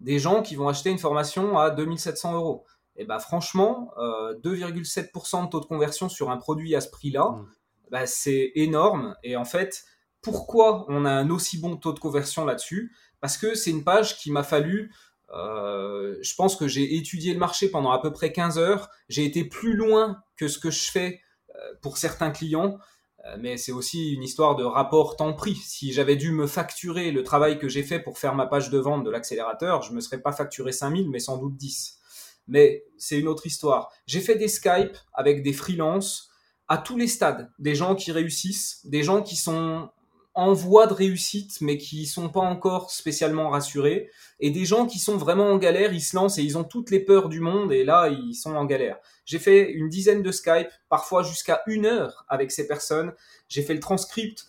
[0.00, 2.64] Des gens qui vont acheter une formation à 2700 euros.
[2.96, 6.90] Et eh ben franchement, 2,7% euh, de taux de conversion sur un produit à ce
[6.90, 7.46] prix-là, mmh.
[7.90, 9.16] Bah, c'est énorme.
[9.22, 9.84] Et en fait,
[10.22, 12.94] pourquoi on a un aussi bon taux de conversion là-dessus?
[13.20, 14.92] Parce que c'est une page qui m'a fallu
[15.32, 18.90] euh, je pense que j'ai étudié le marché pendant à peu près 15 heures.
[19.08, 21.20] J'ai été plus loin que ce que je fais
[21.54, 22.78] euh, pour certains clients,
[23.26, 25.56] euh, mais c'est aussi une histoire de rapport temps-prix.
[25.56, 28.78] Si j'avais dû me facturer le travail que j'ai fait pour faire ma page de
[28.78, 31.98] vente de l'accélérateur, je me serais pas facturé 5000, mais sans doute 10.
[32.46, 33.90] Mais c'est une autre histoire.
[34.06, 36.30] J'ai fait des Skype avec des freelances
[36.68, 39.90] à tous les stades, des gens qui réussissent, des gens qui sont
[40.34, 44.98] en voie de réussite, mais qui sont pas encore spécialement rassurés, et des gens qui
[44.98, 47.72] sont vraiment en galère, ils se lancent et ils ont toutes les peurs du monde,
[47.72, 48.98] et là, ils sont en galère.
[49.24, 53.12] J'ai fait une dizaine de Skype, parfois jusqu'à une heure avec ces personnes.
[53.48, 54.46] J'ai fait le transcript.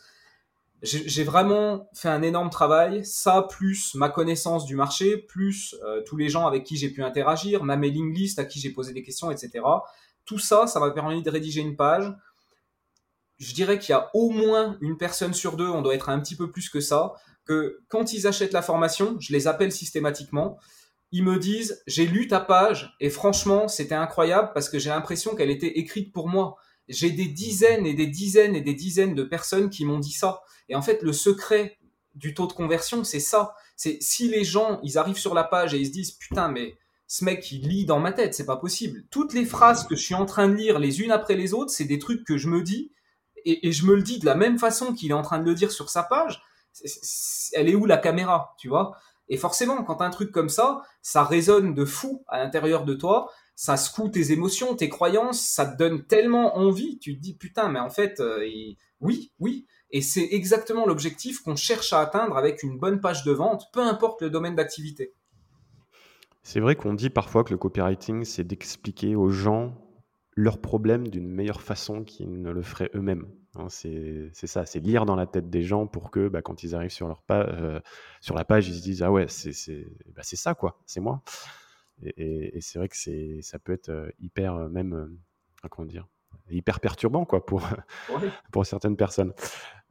[0.82, 3.06] J'ai vraiment fait un énorme travail.
[3.06, 7.04] Ça, plus ma connaissance du marché, plus euh, tous les gens avec qui j'ai pu
[7.04, 9.64] interagir, ma mailing list à qui j'ai posé des questions, etc.
[10.26, 12.14] Tout ça, ça m'a permis de rédiger une page
[13.38, 16.20] je dirais qu'il y a au moins une personne sur deux, on doit être un
[16.20, 17.14] petit peu plus que ça,
[17.46, 20.58] que quand ils achètent la formation, je les appelle systématiquement,
[21.12, 25.36] ils me disent j'ai lu ta page et franchement c'était incroyable parce que j'ai l'impression
[25.36, 26.56] qu'elle était écrite pour moi.
[26.88, 30.42] J'ai des dizaines et des dizaines et des dizaines de personnes qui m'ont dit ça.
[30.68, 31.78] Et en fait le secret
[32.16, 33.54] du taux de conversion c'est ça.
[33.76, 36.76] C'est si les gens ils arrivent sur la page et ils se disent putain mais
[37.08, 39.04] ce mec il lit dans ma tête, c'est pas possible.
[39.12, 41.72] Toutes les phrases que je suis en train de lire les unes après les autres,
[41.72, 42.92] c'est des trucs que je me dis
[43.46, 45.54] et, je me le dis de la même façon qu'il est en train de le
[45.54, 46.42] dire sur sa page,
[47.54, 48.98] elle est où la caméra, tu vois?
[49.30, 53.32] Et forcément, quand un truc comme ça, ça résonne de fou à l'intérieur de toi,
[53.56, 57.70] ça secoue tes émotions, tes croyances, ça te donne tellement envie, tu te dis putain,
[57.70, 58.46] mais en fait, euh,
[59.00, 59.66] oui, oui.
[59.92, 63.82] Et c'est exactement l'objectif qu'on cherche à atteindre avec une bonne page de vente, peu
[63.82, 65.14] importe le domaine d'activité.
[66.46, 69.74] C'est vrai qu'on dit parfois que le copywriting, c'est d'expliquer aux gens
[70.36, 73.26] leurs problèmes d'une meilleure façon qu'ils ne le feraient eux-mêmes.
[73.56, 76.76] Hein, c'est ça, c'est lire dans la tête des gens pour que bah, quand ils
[76.76, 77.80] arrivent sur, leur page, euh,
[78.22, 81.24] sur la page, ils se disent Ah ouais, c'est bah, ça quoi, c'est moi.
[82.04, 85.18] Et, c'est vrai que ça peut être euh, hyper, euh, même,
[85.72, 86.06] comment dire,
[86.52, 87.68] hyper perturbant quoi, pour,
[88.52, 89.34] pour certaines personnes.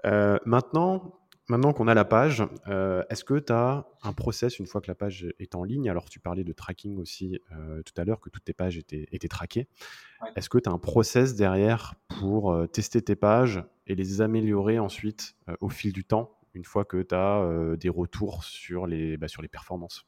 [0.04, 4.80] maintenant, Maintenant qu'on a la page, euh, est-ce que tu as un process une fois
[4.80, 5.90] que la page est en ligne?
[5.90, 9.06] Alors, tu parlais de tracking aussi euh, tout à l'heure, que toutes tes pages étaient,
[9.12, 9.68] étaient traquées.
[10.36, 14.78] Est-ce que tu as un process derrière pour euh, tester tes pages et les améliorer
[14.78, 19.28] ensuite au fil du temps, une fois que tu as des retours sur les, bah,
[19.28, 20.06] sur les performances?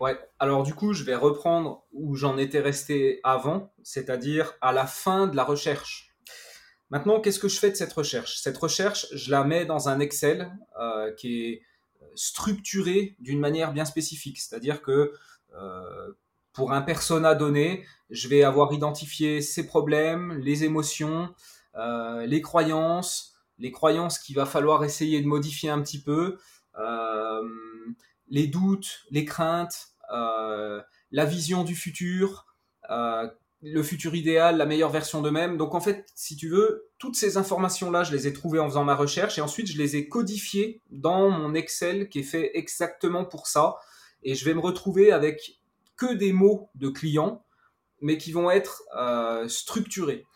[0.00, 4.86] Ouais, alors du coup, je vais reprendre où j'en étais resté avant, c'est-à-dire à la
[4.86, 6.11] fin de la recherche.
[6.92, 8.36] Maintenant, qu'est-ce que je fais de cette recherche?
[8.36, 11.62] Cette recherche, je la mets dans un Excel euh, qui est
[12.14, 14.38] structuré d'une manière bien spécifique.
[14.38, 15.14] C'est-à-dire que
[15.54, 16.12] euh,
[16.52, 21.34] pour un persona donné, je vais avoir identifié ses problèmes, les émotions,
[21.76, 26.36] euh, les croyances, les croyances qu'il va falloir essayer de modifier un petit peu,
[28.28, 32.44] les doutes, les craintes, la vision du futur,
[33.62, 35.56] le futur idéal, la meilleure version d'eux-mêmes.
[35.56, 38.84] Donc en fait, si tu veux, toutes ces informations-là, je les ai trouvées en faisant
[38.84, 43.24] ma recherche et ensuite je les ai codifiées dans mon Excel qui est fait exactement
[43.24, 43.76] pour ça.
[44.24, 45.60] Et je vais me retrouver avec
[45.96, 47.44] que des mots de clients,
[48.00, 50.26] mais qui vont être euh, structurés.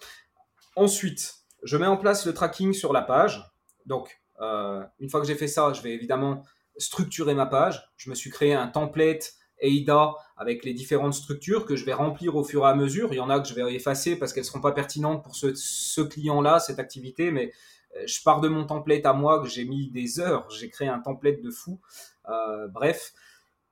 [0.76, 1.34] Ensuite,
[1.64, 3.42] je mets en place le tracking sur la page.
[3.86, 6.44] Donc, euh, une fois que j'ai fait ça, je vais évidemment
[6.78, 7.90] structurer ma page.
[7.96, 12.36] Je me suis créé un template AIDA avec les différentes structures que je vais remplir
[12.36, 13.08] au fur et à mesure.
[13.12, 15.34] Il y en a que je vais effacer parce qu'elles ne seront pas pertinentes pour
[15.34, 17.52] ce, client-là, cette activité, mais
[17.96, 20.48] euh, je pars de mon template à moi que j'ai mis des heures.
[20.50, 21.80] J'ai créé un template de fou.
[22.28, 23.12] Euh, bref.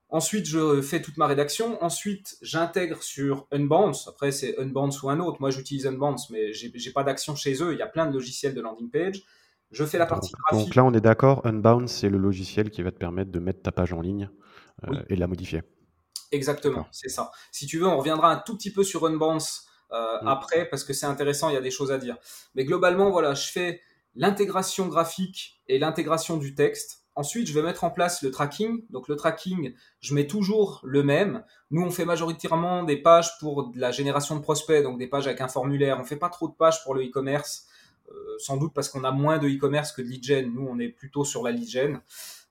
[0.09, 1.83] Ensuite, je fais toute ma rédaction.
[1.83, 4.07] Ensuite, j'intègre sur Unbounce.
[4.07, 5.39] Après, c'est Unbounce ou un autre.
[5.41, 7.73] Moi, j'utilise Unbounce, mais j'ai pas d'action chez eux.
[7.73, 9.23] Il y a plein de logiciels de landing page.
[9.73, 10.67] Je fais la partie graphique.
[10.67, 11.45] Donc là, on est d'accord.
[11.45, 14.31] Unbounce, c'est le logiciel qui va te permettre de mettre ta page en ligne
[14.87, 15.63] euh, et de la modifier.
[16.33, 17.31] Exactement, c'est ça.
[17.53, 20.29] Si tu veux, on reviendra un tout petit peu sur Unbounce euh, mm.
[20.29, 22.17] après parce que c'est intéressant, il y a des choses à dire.
[22.55, 23.81] Mais globalement, voilà, je fais
[24.15, 27.05] l'intégration graphique et l'intégration du texte.
[27.17, 28.85] Ensuite, je vais mettre en place le tracking.
[28.91, 31.45] Donc le tracking, je mets toujours le même.
[31.71, 35.27] Nous, on fait majoritairement des pages pour de la génération de prospects, donc des pages
[35.29, 35.99] avec un formulaire.
[36.01, 37.69] On fait pas trop de pages pour le e-commerce,
[38.09, 40.53] euh, sans doute parce qu'on a moins de e-commerce que de lead gen.
[40.53, 42.01] Nous, on est plutôt sur la lead gen.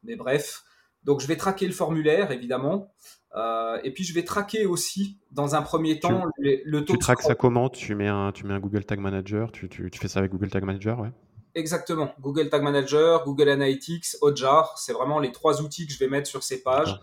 [0.04, 0.64] Mais bref,
[1.04, 2.94] donc je vais traquer le formulaire, évidemment.
[3.36, 6.94] Euh, et puis je vais traquer aussi, dans un premier temps, le, taux.
[6.94, 7.70] Tu traques ça comment?
[7.70, 10.32] Tu mets, un, tu mets un Google Tag Manager tu, tu, tu fais ça avec
[10.32, 11.12] Google Tag Manager, ouais?
[11.56, 12.14] Exactement.
[12.20, 16.28] Google Tag Manager, Google Analytics, Hotjar, c'est vraiment les trois outils que je vais mettre
[16.28, 17.00] sur ces pages.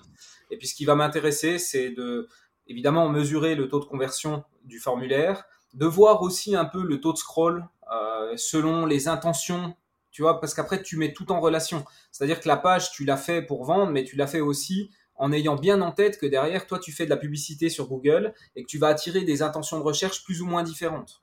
[0.50, 2.28] Et puis ce qui va m'intéresser, c'est de,
[2.66, 7.12] évidemment, mesurer le taux de conversion du formulaire, de voir aussi un peu le taux
[7.12, 9.74] de scroll euh, selon les intentions
[10.10, 11.84] tu vois, parce qu'après, tu mets tout en relation.
[12.10, 15.32] C'est-à-dire que la page, tu l'as fait pour vendre, mais tu l'as fait aussi en
[15.32, 18.62] ayant bien en tête que derrière, toi, tu fais de la publicité sur Google et
[18.62, 21.22] que tu vas attirer des intentions de recherche plus ou moins différentes.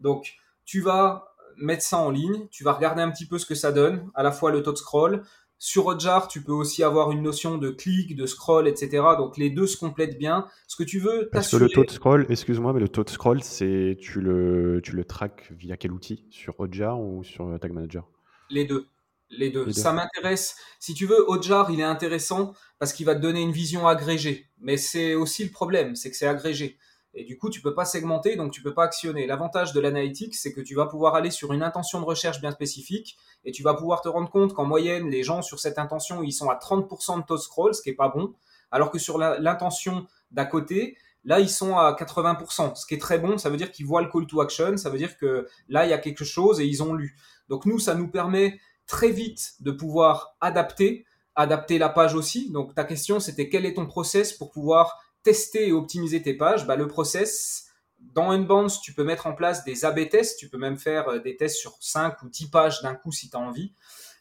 [0.00, 3.54] Donc, tu vas mettre ça en ligne, tu vas regarder un petit peu ce que
[3.54, 5.22] ça donne, à la fois le taux de scroll.
[5.58, 9.02] Sur Hotjar, tu peux aussi avoir une notion de clic, de scroll, etc.
[9.16, 10.46] Donc les deux se complètent bien.
[10.66, 13.08] Ce que tu veux, Parce que le taux de scroll, excuse-moi, mais le taux de
[13.08, 16.26] scroll, c'est tu le tu le traques via quel outil?
[16.30, 18.06] Sur Hotjar ou sur Tag Manager?
[18.50, 18.88] Les deux.
[19.30, 19.72] Les deux.
[19.72, 20.56] Ça m'intéresse.
[20.78, 24.48] Si tu veux, Ojar, il est intéressant parce qu'il va te donner une vision agrégée.
[24.58, 26.78] Mais c'est aussi le problème, c'est que c'est agrégé.
[27.18, 29.26] Et du coup, tu peux pas segmenter, donc tu peux pas actionner.
[29.26, 32.50] L'avantage de l'analytique, c'est que tu vas pouvoir aller sur une intention de recherche bien
[32.50, 36.22] spécifique et tu vas pouvoir te rendre compte qu'en moyenne, les gens sur cette intention,
[36.22, 38.34] ils sont à 30% de taux scroll, ce qui est pas bon.
[38.70, 43.18] Alors que sur l'intention d'à côté, là, ils sont à 80%, ce qui est très
[43.18, 43.36] bon.
[43.36, 44.76] Ça veut dire qu'ils voient le call to action.
[44.78, 47.18] Ça veut dire que là, il y a quelque chose et ils ont lu.
[47.48, 52.50] Donc nous, ça nous permet très vite de pouvoir adapter, adapter la page aussi.
[52.52, 56.68] Donc ta question, c'était quel est ton process pour pouvoir tester et optimiser tes pages,
[56.68, 57.66] bah, le process,
[57.98, 61.18] dans Unbounce, tu peux mettre en place des A-B tests, tu peux même faire euh,
[61.18, 63.74] des tests sur 5 ou 10 pages d'un coup si tu as envie.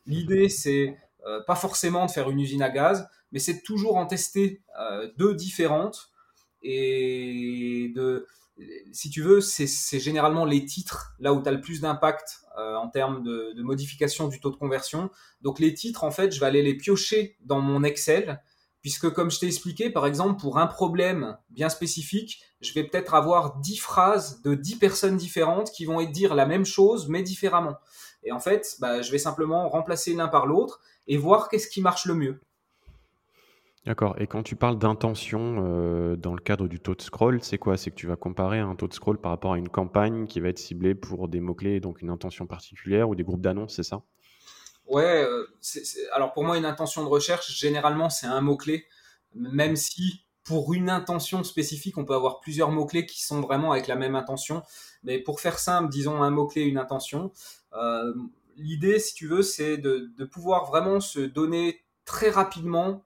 [0.07, 4.07] L'idée, c'est euh, pas forcément de faire une usine à gaz, mais c'est toujours en
[4.07, 6.09] tester euh, deux différentes
[6.67, 8.27] et de,
[8.91, 12.87] si tu veux, c'est généralement les titres là où tu as le plus d'impact en
[12.89, 15.09] termes de, modification du taux de conversion.
[15.41, 18.41] Donc les titres, en fait, je vais aller les piocher dans mon Excel
[18.81, 23.15] puisque comme je t'ai expliqué, par exemple, pour un problème bien spécifique, je vais peut-être
[23.15, 27.77] avoir dix phrases de dix personnes différentes qui vont dire la même chose, mais différemment.
[28.21, 31.81] Et en fait, bah, je vais simplement remplacer l'un par l'autre et voir qu'est-ce qui
[31.81, 32.39] marche le mieux.
[33.85, 34.15] D'accord.
[34.19, 37.77] Et quand tu parles d'intention euh, dans le cadre du taux de scroll, c'est quoi?
[37.77, 40.39] C'est que tu vas comparer un taux de scroll par rapport à une campagne qui
[40.39, 43.83] va être ciblée pour des mots-clés, donc une intention particulière ou des groupes d'annonces, c'est
[43.83, 44.01] ça?
[44.87, 45.45] Ouais, euh,
[46.13, 48.85] alors pour moi, une intention de recherche, généralement, c'est un mot-clé,
[49.35, 53.87] même si pour une intention spécifique, on peut avoir plusieurs mots-clés qui sont vraiment avec
[53.87, 54.61] la même intention.
[55.03, 57.31] Mais pour faire simple, disons un mot-clé, une intention.
[57.73, 58.13] Euh,
[58.55, 63.03] l'idée, si tu veux, c'est de, de, pouvoir vraiment se donner très rapidement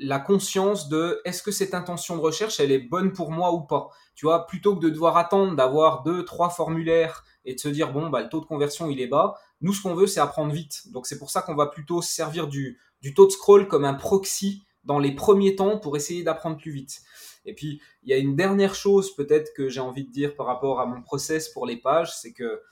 [0.00, 3.60] la conscience de est-ce que cette intention de recherche, elle est bonne pour moi ou
[3.60, 3.90] pas.
[4.14, 7.92] Tu vois, plutôt que de devoir attendre d'avoir deux, trois formulaires et de se dire
[7.92, 9.38] bon bah le taux de conversion il est bas.
[9.60, 10.90] Nous ce qu'on veut c'est apprendre vite.
[10.92, 13.94] Donc c'est pour ça qu'on va plutôt servir du, du taux de scroll comme un
[13.94, 17.00] proxy dans les premiers temps pour essayer d'apprendre plus vite.
[17.44, 20.46] Et puis il y a une dernière chose peut-être que j'ai envie de dire par
[20.46, 22.62] rapport à mon process pour les pages, c'est que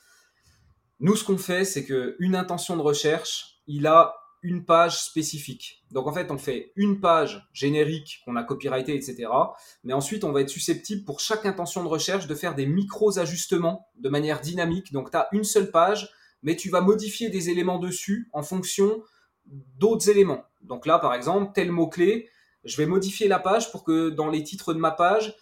[1.01, 5.83] nous ce qu'on fait c'est que une intention de recherche, il a une page spécifique.
[5.90, 9.29] Donc en fait, on fait une page générique qu'on a copyrighté, etc.
[9.85, 13.18] Mais ensuite, on va être susceptible pour chaque intention de recherche de faire des micros
[13.18, 14.92] ajustements de manière dynamique.
[14.92, 16.11] Donc tu as une seule page,
[16.42, 19.03] mais tu vas modifier des éléments dessus en fonction
[19.46, 20.44] d'autres éléments.
[20.62, 22.29] Donc là, par exemple, tel mot-clé,
[22.64, 25.35] je vais modifier la page pour que dans les titres de ma page,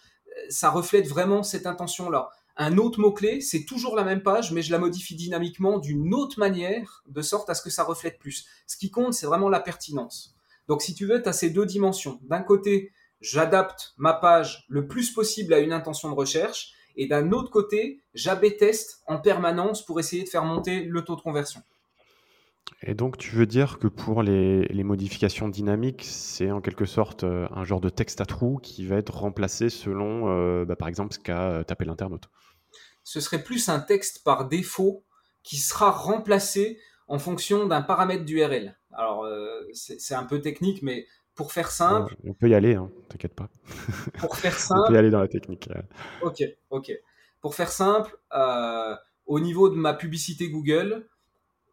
[0.49, 4.71] ça reflète vraiment cette intention-là un autre mot-clé, c'est toujours la même page, mais je
[4.71, 8.45] la modifie dynamiquement d'une autre manière, de sorte à ce que ça reflète plus.
[8.65, 10.35] Ce qui compte, c'est vraiment la pertinence.
[10.67, 12.19] Donc si tu veux, tu as ces deux dimensions.
[12.23, 12.91] D'un côté,
[13.21, 18.01] j'adapte ma page le plus possible à une intention de recherche, et d'un autre côté,
[18.15, 21.61] j'ab teste en permanence pour essayer de faire monter le taux de conversion.
[22.83, 27.47] Et donc, tu veux dire que pour les, modifications dynamiques, c'est en quelque sorte euh,
[27.51, 31.13] un genre de texte à trous qui va être remplacé selon, euh, bah, par exemple,
[31.13, 32.29] ce qu'a euh, tapé l'internaute
[33.07, 35.05] Ce serait plus un texte par défaut
[35.41, 38.77] qui sera remplacé en fonction d'un paramètre d'URL.
[38.91, 39.25] Alors,
[39.71, 42.17] c'est un peu technique, mais pour faire simple.
[42.25, 43.47] on peut y aller, hein, t'inquiète pas.
[44.19, 44.81] Pour faire simple.
[44.83, 45.69] on peut y aller dans la technique.
[46.21, 46.91] Ok, ok.
[47.39, 48.19] Pour faire simple,
[49.25, 51.07] au niveau de ma publicité Google,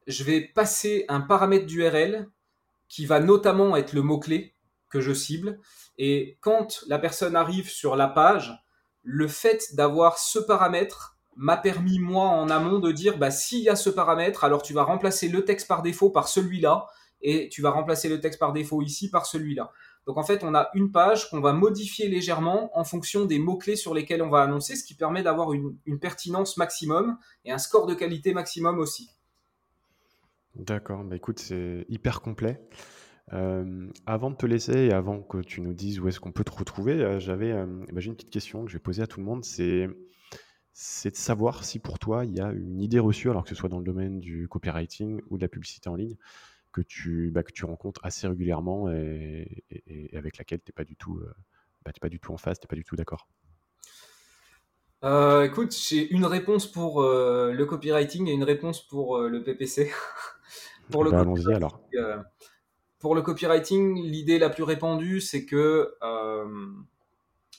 [0.07, 2.29] je vais passer un paramètre d'URL
[2.87, 4.55] qui va notamment être le mot-clé
[4.89, 5.59] que je cible.
[5.99, 8.57] Et quand la personne arrive sur la page,
[9.03, 13.69] le fait d'avoir ce paramètre m'a permis, moi, en amont, de dire, bah, s'il y
[13.69, 16.87] a ce paramètre, alors tu vas remplacer le texte par défaut par celui-là,
[17.25, 19.73] et tu vas remplacer le texte par défaut ici par celui-là.
[20.07, 23.77] Donc en fait, on a une page qu'on va modifier légèrement en fonction des mots-clés
[23.77, 27.87] sur lesquels on va annoncer, ce qui permet d'avoir une, pertinence maximum et un score
[27.87, 29.09] de qualité maximum aussi.
[30.55, 32.61] D'accord, bah écoute, c'est hyper complet.
[33.33, 36.45] Euh, avant de te laisser et avant que tu nous dises où est-ce qu'on peut
[36.45, 39.19] te retrouver, euh, j'avais euh, bah, une petite question que je vais poser à tout
[39.19, 39.45] le monde.
[39.45, 39.89] C'est
[40.75, 43.55] c'est de savoir si pour toi il y a une idée reçue, alors que ce
[43.55, 46.17] soit dans le domaine du copywriting ou de la publicité en ligne,
[46.73, 49.65] que tu, bah, que tu rencontres assez régulièrement et,
[50.15, 51.23] avec laquelle tu n'es pas, du tout,
[51.85, 53.29] bah, pas du tout en face, tu n'es pas du tout d'accord?
[55.45, 59.91] écoute, j'ai une réponse pour le copywriting et une réponse pour le PPC.
[60.91, 61.81] Pour le, bah, alors.
[61.95, 62.19] Euh,
[62.99, 66.67] pour le copywriting, l'idée la plus répandue, c'est que euh,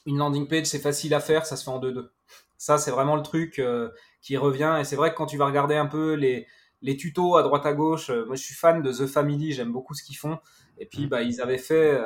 [0.06, 2.10] une landing page, c'est facile à faire, ça se fait en 2-2.
[2.58, 3.90] Ça, c'est vraiment le truc euh,
[4.22, 4.78] qui revient.
[4.80, 6.48] Et c'est vrai que quand tu vas regarder un peu les,
[6.82, 9.94] les tutos à droite à gauche, moi je suis fan de The Family, j'aime beaucoup
[9.94, 10.40] ce qu'ils font.
[10.78, 11.98] Et puis bah, ils avaient fait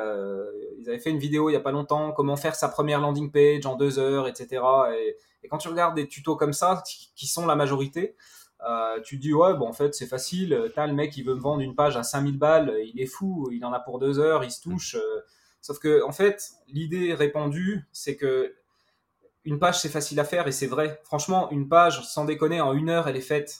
[0.78, 3.30] ils avaient fait une vidéo il y a pas longtemps, comment faire sa première landing
[3.32, 4.62] page en deux heures, etc.
[4.96, 6.82] Et, et quand tu regardes des tutos comme ça,
[7.16, 8.16] qui sont la majorité,
[8.68, 10.70] euh, tu te dis, ouais, bon, en fait, c'est facile.
[10.74, 13.48] T'as le mec, qui veut me vendre une page à 5000 balles, il est fou,
[13.52, 14.96] il en a pour deux heures, il se touche.
[14.96, 15.20] Euh.
[15.60, 18.54] sauf que, en fait, l'idée répandue, c'est que
[19.44, 21.00] une page, c'est facile à faire et c'est vrai.
[21.04, 23.58] Franchement, une page, sans déconner, en une heure, elle est faite.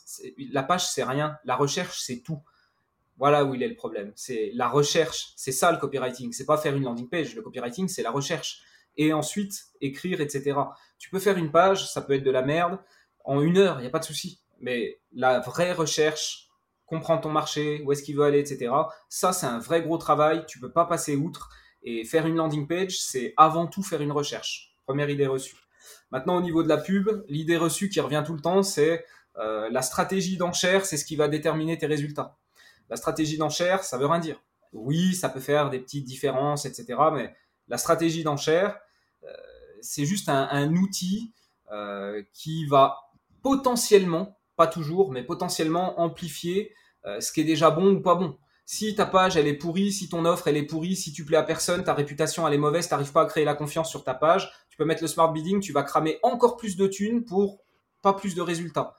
[0.53, 1.39] la page, c'est rien.
[1.45, 2.43] La recherche, c'est tout.
[3.16, 4.12] Voilà où il est le problème.
[4.14, 5.33] C'est la recherche.
[5.37, 6.33] C'est ça le copywriting.
[6.33, 7.35] C'est pas faire une landing page.
[7.35, 8.62] Le copywriting, c'est la recherche.
[8.97, 10.59] Et ensuite, écrire, etc.
[10.99, 12.78] Tu peux faire une page, ça peut être de la merde.
[13.24, 16.49] En une heure, il n'y a pas de souci mais la vraie recherche,
[16.87, 18.72] comprendre ton marché, où est-ce qu'il veut aller, etc.
[19.09, 20.45] Ça, c'est un vrai gros travail.
[20.47, 21.51] Tu peux pas passer outre.
[21.83, 24.74] Et faire une landing page, c'est avant tout faire une recherche.
[24.85, 25.57] Première idée reçue.
[26.11, 29.05] Maintenant, au niveau de la pub, l'idée reçue qui revient tout le temps, c'est
[29.39, 32.37] euh, la stratégie d'enchère, c'est ce qui va déterminer tes résultats.
[32.89, 34.43] La stratégie d'enchère, ça veut rien dire.
[34.72, 36.99] Oui, ça peut faire des petites différences, etc.
[37.12, 37.35] Mais
[37.68, 38.78] la stratégie d'enchère,
[39.24, 39.28] euh,
[39.81, 41.33] c'est juste un, outil
[41.70, 42.97] euh, qui va
[43.43, 46.74] potentiellement pas toujours, mais potentiellement amplifier
[47.18, 48.37] ce qui est déjà bon ou pas bon.
[48.72, 51.37] Si ta page elle est pourrie, si ton offre elle est pourrie, si tu plais
[51.37, 54.14] à personne, ta réputation elle est mauvaise, t'arrives pas à créer la confiance sur ta
[54.14, 57.62] page, peux mettre le smart bidding, tu vas cramer encore plus de thunes pour
[58.03, 58.97] pas plus de résultats.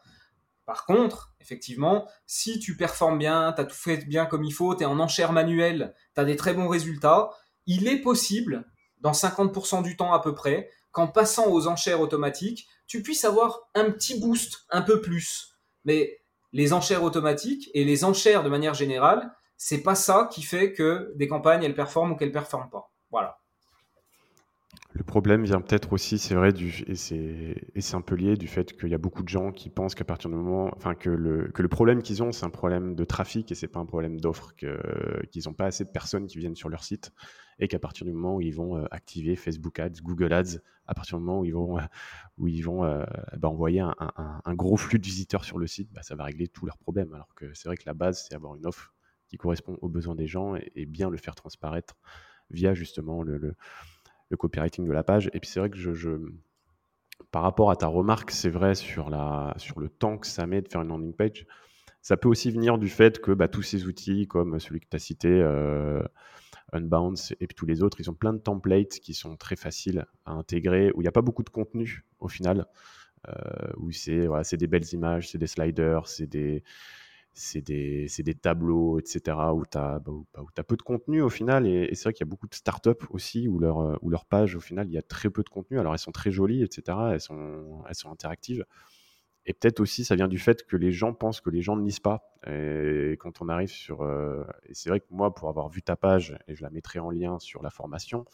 [0.66, 4.76] Par contre, effectivement, si tu performes bien, tu as tout fait bien comme il faut,
[4.76, 7.32] tu es en enchère manuelle, tu as des très bons résultats,
[7.66, 8.66] il est possible,
[9.00, 13.70] dans 50% du temps à peu près, qu'en passant aux enchères automatiques, tu puisses avoir
[13.74, 15.52] un petit boost, un peu plus
[15.86, 16.20] mais
[16.54, 21.12] les enchères automatiques et les enchères de manière générale, c'est pas ça qui fait que
[21.16, 22.92] des campagnes elles performent ou qu'elles performent pas.
[23.10, 23.41] Voilà.
[24.94, 28.90] Le problème vient peut-être aussi, c'est vrai, et c'est un peu lié du fait qu'il
[28.90, 31.62] y a beaucoup de gens qui pensent qu'à partir du moment, enfin que le, que
[31.62, 34.54] le problème qu'ils ont, c'est un problème de trafic et c'est pas un problème d'offre,
[34.56, 37.14] qu'ils n'ont pas assez de personnes qui viennent sur leur site
[37.60, 40.94] et qu'à partir du moment où ils vont euh, activer Facebook Ads, Google Ads, à
[40.94, 41.84] partir du moment où ils vont, euh,
[42.38, 43.06] où ils vont euh,
[43.38, 46.66] bah, envoyer un, gros flux de visiteurs sur le site, bah, ça va régler tous
[46.66, 47.14] leurs problèmes.
[47.14, 48.94] Alors que c'est vrai que la base, c'est avoir une offre
[49.28, 51.96] qui correspond aux besoins des gens et, bien le faire transparaître
[52.50, 53.56] via justement le,
[54.36, 55.30] copywriting de la page.
[55.34, 56.12] Et puis c'est vrai que je, je,
[57.32, 60.62] par rapport à ta remarque, c'est vrai sur, la, sur le temps que ça met
[60.62, 61.46] de faire une landing page,
[62.02, 64.96] ça peut aussi venir du fait que bah, tous ces outils comme celui que tu
[64.96, 66.02] as cité, euh,
[66.74, 70.06] Unbounce et puis tous les autres, ils ont plein de templates qui sont très faciles
[70.26, 72.66] à intégrer, où il n'y a pas beaucoup de contenu au final,
[73.28, 73.34] euh,
[73.78, 76.64] où c'est voilà, des belles images, c'est des sliders, c'est des,
[77.56, 81.66] des, des, tableaux, etc., où tu as, bah, bah, peu de contenu au final.
[81.68, 84.56] Et, c'est vrai qu'il y a beaucoup de startups aussi où leur, où leur page,
[84.56, 85.80] au final, il y a très peu de contenu.
[85.80, 88.66] Alors elles sont très jolies, etc., elles sont, elles sont interactives.
[89.46, 91.84] Et peut-être aussi, ça vient du fait que les gens pensent que les gens ne
[91.84, 92.32] lisent pas.
[92.48, 94.02] Et quand on arrive sur.
[94.02, 97.00] Euh, et c'est vrai que moi, pour avoir vu ta page, et je la mettrai
[97.00, 98.26] en lien sur la formation,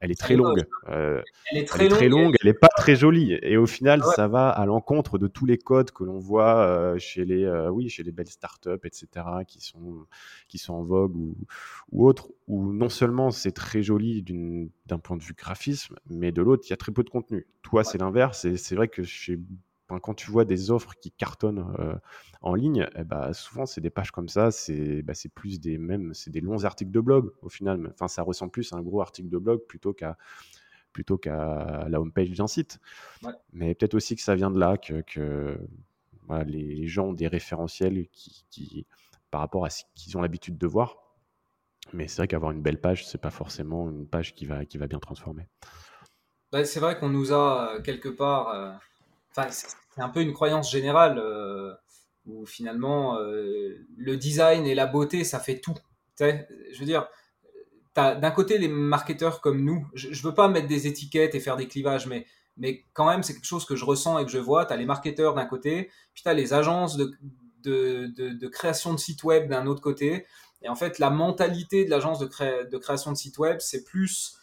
[0.00, 0.64] elle est très longue.
[0.88, 3.38] Euh, elle est très, très longue, elle n'est pas très jolie.
[3.42, 6.98] Et au final, ça va à l'encontre de tous les codes que l'on voit euh,
[6.98, 9.06] chez, les, oui, chez les belles startups, etc.,
[9.46, 10.06] qui sont,
[10.48, 11.36] qui sont en vogue ou,
[11.92, 14.24] ou autres, où non seulement c'est très joli
[14.86, 17.46] d'un point de vue graphisme, mais de l'autre, il y a très peu de contenu.
[17.62, 18.44] Toi, c'est l'inverse.
[18.44, 19.38] Et c'est vrai que chez
[19.96, 21.94] quand tu vois des offres qui cartonnent euh,
[22.42, 26.12] en ligne, eh bah, souvent c'est des pages comme ça, c'est bah, plus des mêmes,
[26.12, 27.90] c'est des longs articles de blog au final.
[27.94, 30.18] Enfin, ça ressemble plus à un gros article de blog plutôt qu'à
[30.92, 32.80] plutôt qu'à la homepage d'un site.
[33.52, 35.58] Mais peut-être aussi que ça vient de là que,
[36.46, 38.86] les, gens ont des référentiels qui,
[39.30, 40.96] par rapport à ce qu'ils ont l'habitude de voir.
[41.94, 44.76] Mais c'est vrai qu'avoir une belle page, c'est pas forcément une page qui va qui
[44.76, 45.48] va bien transformer.
[46.52, 48.80] Bah, c'est vrai qu'on nous a euh, quelque part
[49.50, 51.74] c'est un peu une croyance générale euh,
[52.26, 55.74] où finalement euh, le design et la beauté, ça fait tout.
[56.20, 57.08] Je veux dire,
[57.94, 61.56] d'un côté les marketeurs comme nous, je, ne veux pas mettre des étiquettes et faire
[61.56, 62.26] des clivages, mais,
[62.56, 64.66] mais quand même c'est quelque chose que je ressens et que je vois.
[64.66, 67.12] Tu as les marketeurs d'un côté, puis tu as les agences de,
[67.62, 70.26] de, de, création de sites web d'un autre côté.
[70.62, 72.28] Et en fait, la mentalité de l'agence de,
[72.68, 74.38] de création de sites web, c'est plus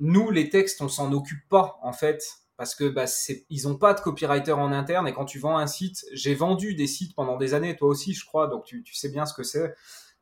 [0.00, 2.22] nous, les textes, on s'en occupe pas en fait
[2.58, 3.04] parce que bah,
[3.50, 6.74] ils n'ont pas de copywriter en interne et quand tu vends un site, j'ai vendu
[6.74, 9.44] des sites pendant des années, toi aussi je crois, donc tu, sais bien ce que
[9.44, 9.74] c'est.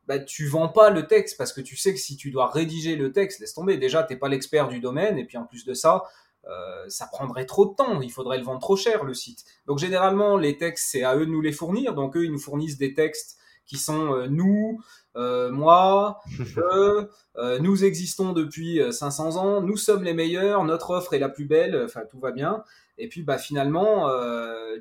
[0.07, 2.95] Bah, tu vends pas le texte parce que tu sais que si tu dois rédiger
[2.95, 3.79] le texte, laisse tomber.
[3.79, 6.05] Déjà, t'es pas l'expert du domaine et puis en plus de ça,
[6.47, 8.03] euh, ça prendrait trop de temps.
[8.03, 9.45] Il faudrait le vendre trop cher le site.
[9.67, 11.95] Donc généralement, les textes c'est à eux de nous les fournir.
[11.95, 14.81] Donc eux, ils nous fournissent des textes qui sont euh, nous,
[15.17, 16.21] euh, moi,
[16.59, 21.47] euh, nous existons depuis 500 ans, nous sommes les meilleurs, notre offre est la plus
[21.47, 22.63] belle, enfin tout va bien.
[22.99, 24.09] Et puis bah finalement,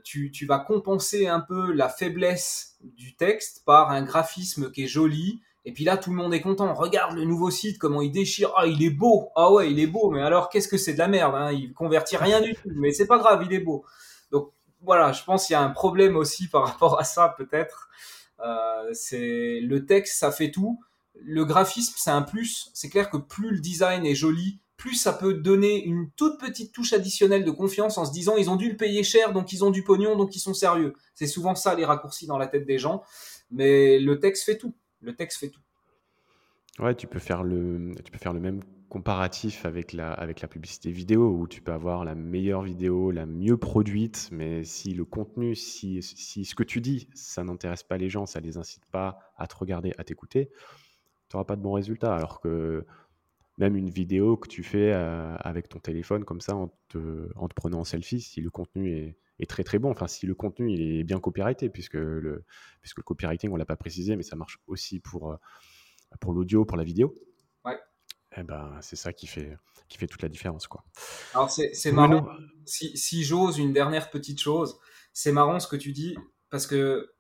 [0.06, 4.88] tu, tu, vas compenser un peu la faiblesse du texte par un graphisme qui est
[4.88, 5.42] joli.
[5.66, 6.74] Et puis là, tout le monde est content.
[6.74, 8.54] Regarde le nouveau site, comment il déchire.
[8.56, 9.32] Ah, il est beau.
[9.36, 10.12] Ah ouais, il est beau.
[10.12, 11.52] Mais alors, qu'est-ce que c'est de la merde hein?
[11.52, 12.70] Il convertit rien du tout.
[12.76, 13.84] Mais c'est pas grave, il est beau
[14.86, 17.90] voilà, je pense qu'il y a un problème aussi par rapport à ça peut-être.
[18.94, 20.80] C'est le texte, ça fait tout.
[21.16, 22.70] Le graphisme, c'est un plus.
[22.74, 26.74] C'est clair que plus le design est joli, plus ça peut donner une toute petite
[26.74, 29.64] touche additionnelle de confiance en se disant ils ont dû le payer cher, donc ils
[29.64, 30.94] ont du pognon, donc ils sont sérieux.
[31.14, 33.04] C'est souvent ça les raccourcis dans la tête des gens.
[33.52, 34.76] Mais le texte fait tout.
[35.02, 35.62] Le texte fait tout.
[36.80, 38.62] Ouais, tu peux faire le, tu peux faire le même
[38.96, 43.26] comparatif avec la, avec la publicité vidéo où tu peux avoir la meilleure vidéo, la
[43.26, 47.98] mieux produite, mais si le contenu, si, si ce que tu dis, ça n'intéresse pas
[47.98, 50.50] les gens, ça les incite pas à te regarder, à t'écouter,
[51.28, 52.16] tu n'auras pas de bons résultats.
[52.16, 52.86] Alors que
[53.58, 57.50] même une vidéo que tu fais euh, avec ton téléphone comme ça en te, en
[57.50, 60.72] te, prenant en selfie, si le contenu est, très très bon, enfin si le contenu
[60.72, 62.46] il est bien copyrighté, puisque le,
[62.80, 65.38] puisque le copywriting on l'a pas précisé, mais ça marche aussi pour, euh,
[66.22, 67.14] pour l'audio, pour la vidéo.
[68.38, 69.58] Eh ben, c'est ça qui fait,
[69.88, 70.68] qui fait toute la différence.
[70.68, 70.84] Quoi.
[71.34, 72.28] Alors c'est marrant,
[72.66, 74.78] si, si j'ose une dernière petite chose,
[75.14, 76.18] c'est marrant ce que tu dis,
[76.50, 77.14] parce que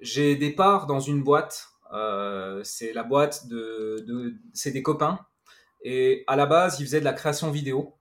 [0.00, 5.18] j'ai des parts dans une boîte euh, c'est la boîte de, c'est des copains.
[5.82, 7.96] Et à la base, ils faisaient de la création vidéo.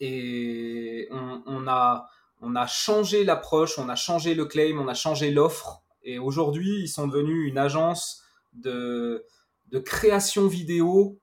[0.00, 2.08] Et on, a,
[2.40, 5.84] on a changé l'approche, on a changé le claim, on a changé l'offre.
[6.02, 9.24] Et aujourd'hui, ils sont devenus une agence de,
[9.66, 11.20] de création vidéo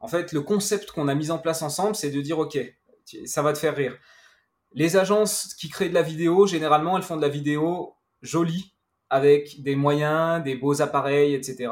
[0.00, 2.58] En fait, le concept qu'on a mis en place ensemble, c'est de dire, OK,
[3.24, 3.96] ça va te faire rire.
[4.72, 8.74] Les agences qui créent de la vidéo, généralement, elles font de la vidéo jolie,
[9.10, 11.70] avec des moyens, des beaux appareils, etc.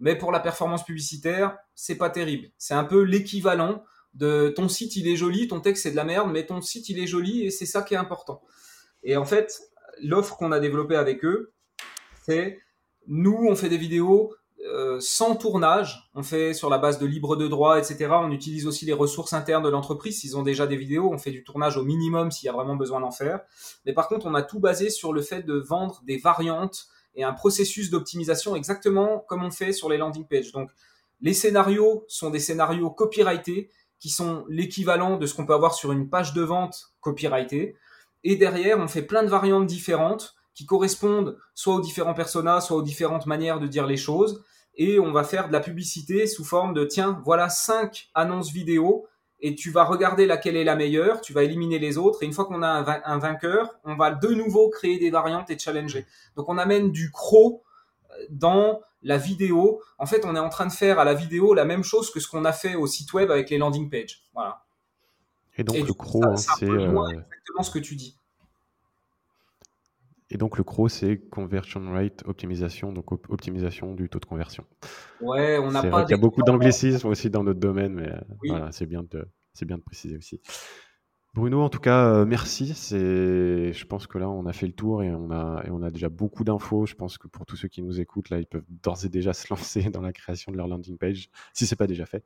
[0.00, 2.48] Mais pour la performance publicitaire, c'est pas terrible.
[2.58, 3.84] C'est un peu l'équivalent
[4.14, 6.88] de ton site il est joli, ton texte c'est de la merde, mais ton site
[6.88, 8.42] il est joli et c'est ça qui est important.
[9.02, 9.60] Et en fait,
[10.02, 11.52] l'offre qu'on a développée avec eux,
[12.26, 12.58] c'est
[13.06, 14.34] nous on fait des vidéos
[14.66, 18.08] euh, sans tournage, on fait sur la base de libre de droit, etc.
[18.12, 20.20] On utilise aussi les ressources internes de l'entreprise.
[20.20, 22.76] S'ils ont déjà des vidéos, on fait du tournage au minimum s'il y a vraiment
[22.76, 23.40] besoin d'en faire.
[23.84, 27.24] Mais par contre, on a tout basé sur le fait de vendre des variantes et
[27.24, 30.52] un processus d'optimisation exactement comme on fait sur les landing pages.
[30.52, 30.70] Donc,
[31.20, 35.92] les scénarios sont des scénarios copyrightés qui sont l'équivalent de ce qu'on peut avoir sur
[35.92, 37.76] une page de vente copyrightée.
[38.24, 42.76] Et derrière, on fait plein de variantes différentes qui correspondent soit aux différents personas, soit
[42.76, 44.42] aux différentes manières de dire les choses
[44.76, 49.06] et on va faire de la publicité sous forme de tiens, voilà cinq annonces vidéo
[49.40, 52.32] et tu vas regarder laquelle est la meilleure, tu vas éliminer les autres et une
[52.32, 56.06] fois qu'on a un, vainqueur, on va de nouveau créer des variantes et challenger.
[56.36, 57.62] Donc on amène du croc
[58.10, 59.82] euh, dans la vidéo.
[59.98, 62.20] En fait, on est en train de faire à la vidéo la même chose que
[62.20, 64.22] ce qu'on a fait au site web avec les landing pages.
[64.32, 64.64] Voilà.
[65.56, 68.16] Et donc le croc, hein, c'est euh, exactement ce que tu dis.
[70.34, 74.64] Et donc le CRO, c'est Conversion Rate Optimisation, donc optimisation du taux de conversion.
[75.20, 76.04] Ouais, on n'a pas.
[76.08, 79.28] Il y a beaucoup d'anglicisme aussi dans notre domaine, mais euh, voilà, c'est bien, de,
[79.62, 80.40] bien de préciser aussi.
[81.34, 82.74] Bruno, en tout cas, euh, merci.
[82.74, 85.82] C'est, je pense que là, on a fait le tour et on a, et on
[85.82, 86.86] a déjà beaucoup d'infos.
[86.86, 89.32] Je pense que pour tous ceux qui nous écoutent, là, ils peuvent d'ores et déjà
[89.32, 92.22] se lancer dans la création de leur landing page, si c'est pas déjà fait.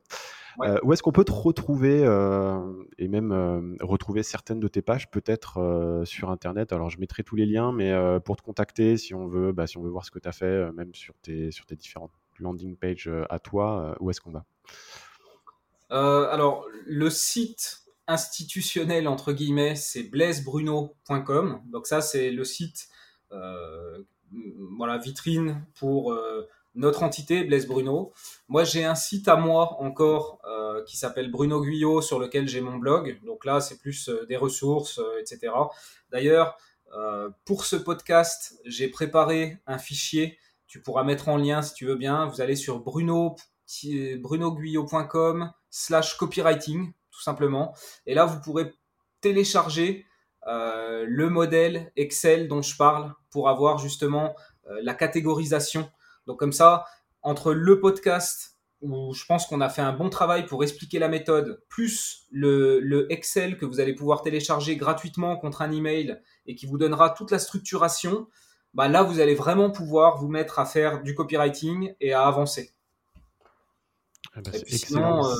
[0.61, 2.61] Euh, où est-ce qu'on peut te retrouver euh,
[2.99, 6.71] et même retrouver certaines de tes pages, peut-être sur Internet?
[6.71, 7.91] Alors, je mettrai tous les liens, mais
[8.23, 10.33] pour te contacter, si on veut, bah, si on veut voir ce que tu as
[10.33, 14.45] fait, même sur tes, sur tes différentes landing pages à toi, où est-ce qu'on va?
[15.89, 21.61] Alors, le site institutionnel entre guillemets, c'est blaisebruno.com.
[21.67, 22.89] Donc ça, c'est le site,
[23.31, 24.03] euh,
[24.77, 28.11] voilà, vitrine pour euh, notre entité, Blaise Bruno.
[28.47, 32.61] Moi, j'ai un site à moi encore euh, qui s'appelle Bruno Guyot sur lequel j'ai
[32.61, 33.19] mon blog.
[33.23, 35.53] Donc là, c'est plus des ressources, etc.
[36.11, 36.57] D'ailleurs,
[37.45, 40.39] pour ce podcast, j'ai préparé un fichier.
[40.65, 42.25] Tu pourras mettre en lien si tu veux bien.
[42.25, 43.35] Vous allez sur bruno
[44.19, 47.75] brunoguyot.com slash copywriting tout simplement.
[48.05, 48.73] Et là, vous pourrez
[49.19, 50.05] télécharger
[50.47, 54.35] euh, le modèle Excel dont je parle pour avoir justement
[54.69, 55.91] euh, la catégorisation.
[56.27, 56.85] Donc comme ça,
[57.21, 61.09] entre le podcast où je pense qu'on a fait un bon travail pour expliquer la
[61.09, 66.65] méthode, plus le, Excel que vous allez pouvoir télécharger gratuitement contre un email et qui
[66.65, 68.27] vous donnera toute la structuration,
[68.73, 72.71] bah là vous allez vraiment pouvoir vous mettre à faire du copywriting et à avancer.
[74.33, 74.51] Ah bah.
[74.53, 75.35] Euh,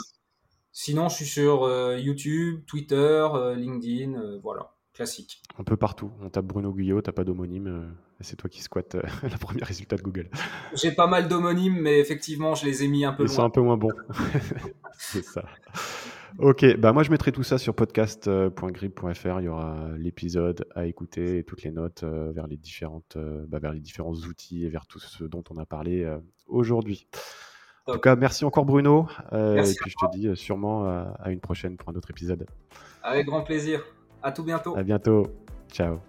[0.72, 2.96] Sinon, je suis sur euh, YouTube, Twitter,
[3.34, 5.42] euh, LinkedIn, euh, voilà, classique.
[5.58, 6.12] Un peu partout.
[6.22, 10.04] On tape Bruno Guyot, t'as pas d'homonyme, c'est toi qui squatte le premier résultat de
[10.04, 10.30] Google.
[10.76, 13.50] J'ai pas mal d'homonymes, mais effectivement, je les ai mis un peu Ils sont un
[13.50, 13.92] peu moins bons.
[14.98, 15.44] c'est ça.
[16.38, 19.40] Ok, bah moi je mettrai tout ça sur podcast.grip.fr.
[19.40, 23.18] Il y aura l'épisode à écouter et toutes les notes vers les différentes,
[23.48, 26.08] bah, vers les différents outils et vers tout ce dont on a parlé
[26.48, 27.08] aujourd'hui.
[27.90, 29.08] En tout cas, merci encore Bruno.
[29.34, 32.12] Euh, et puis je te dis euh, sûrement euh, à une prochaine pour un autre
[32.12, 32.46] épisode.
[33.04, 33.84] Avec grand plaisir.
[34.22, 34.76] À tout bientôt.
[34.76, 35.28] À bientôt.
[35.72, 36.00] Ciao.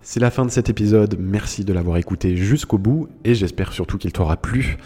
[0.00, 3.96] C'est la fin de cet épisode, merci de l'avoir écouté jusqu'au bout et j'espère surtout
[3.96, 4.76] qu'il t'aura plu.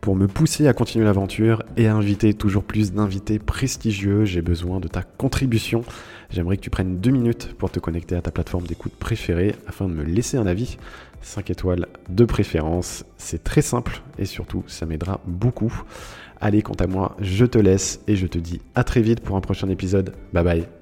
[0.00, 4.80] Pour me pousser à continuer l'aventure et à inviter toujours plus d'invités prestigieux, j'ai besoin
[4.80, 5.82] de ta contribution.
[6.30, 9.88] J'aimerais que tu prennes deux minutes pour te connecter à ta plateforme d'écoute préférée afin
[9.88, 10.78] de me laisser un avis.
[11.22, 15.82] 5 étoiles de préférence, c'est très simple et surtout ça m'aidera beaucoup.
[16.40, 19.36] Allez, quant à moi, je te laisse et je te dis à très vite pour
[19.36, 20.14] un prochain épisode.
[20.32, 20.79] Bye bye.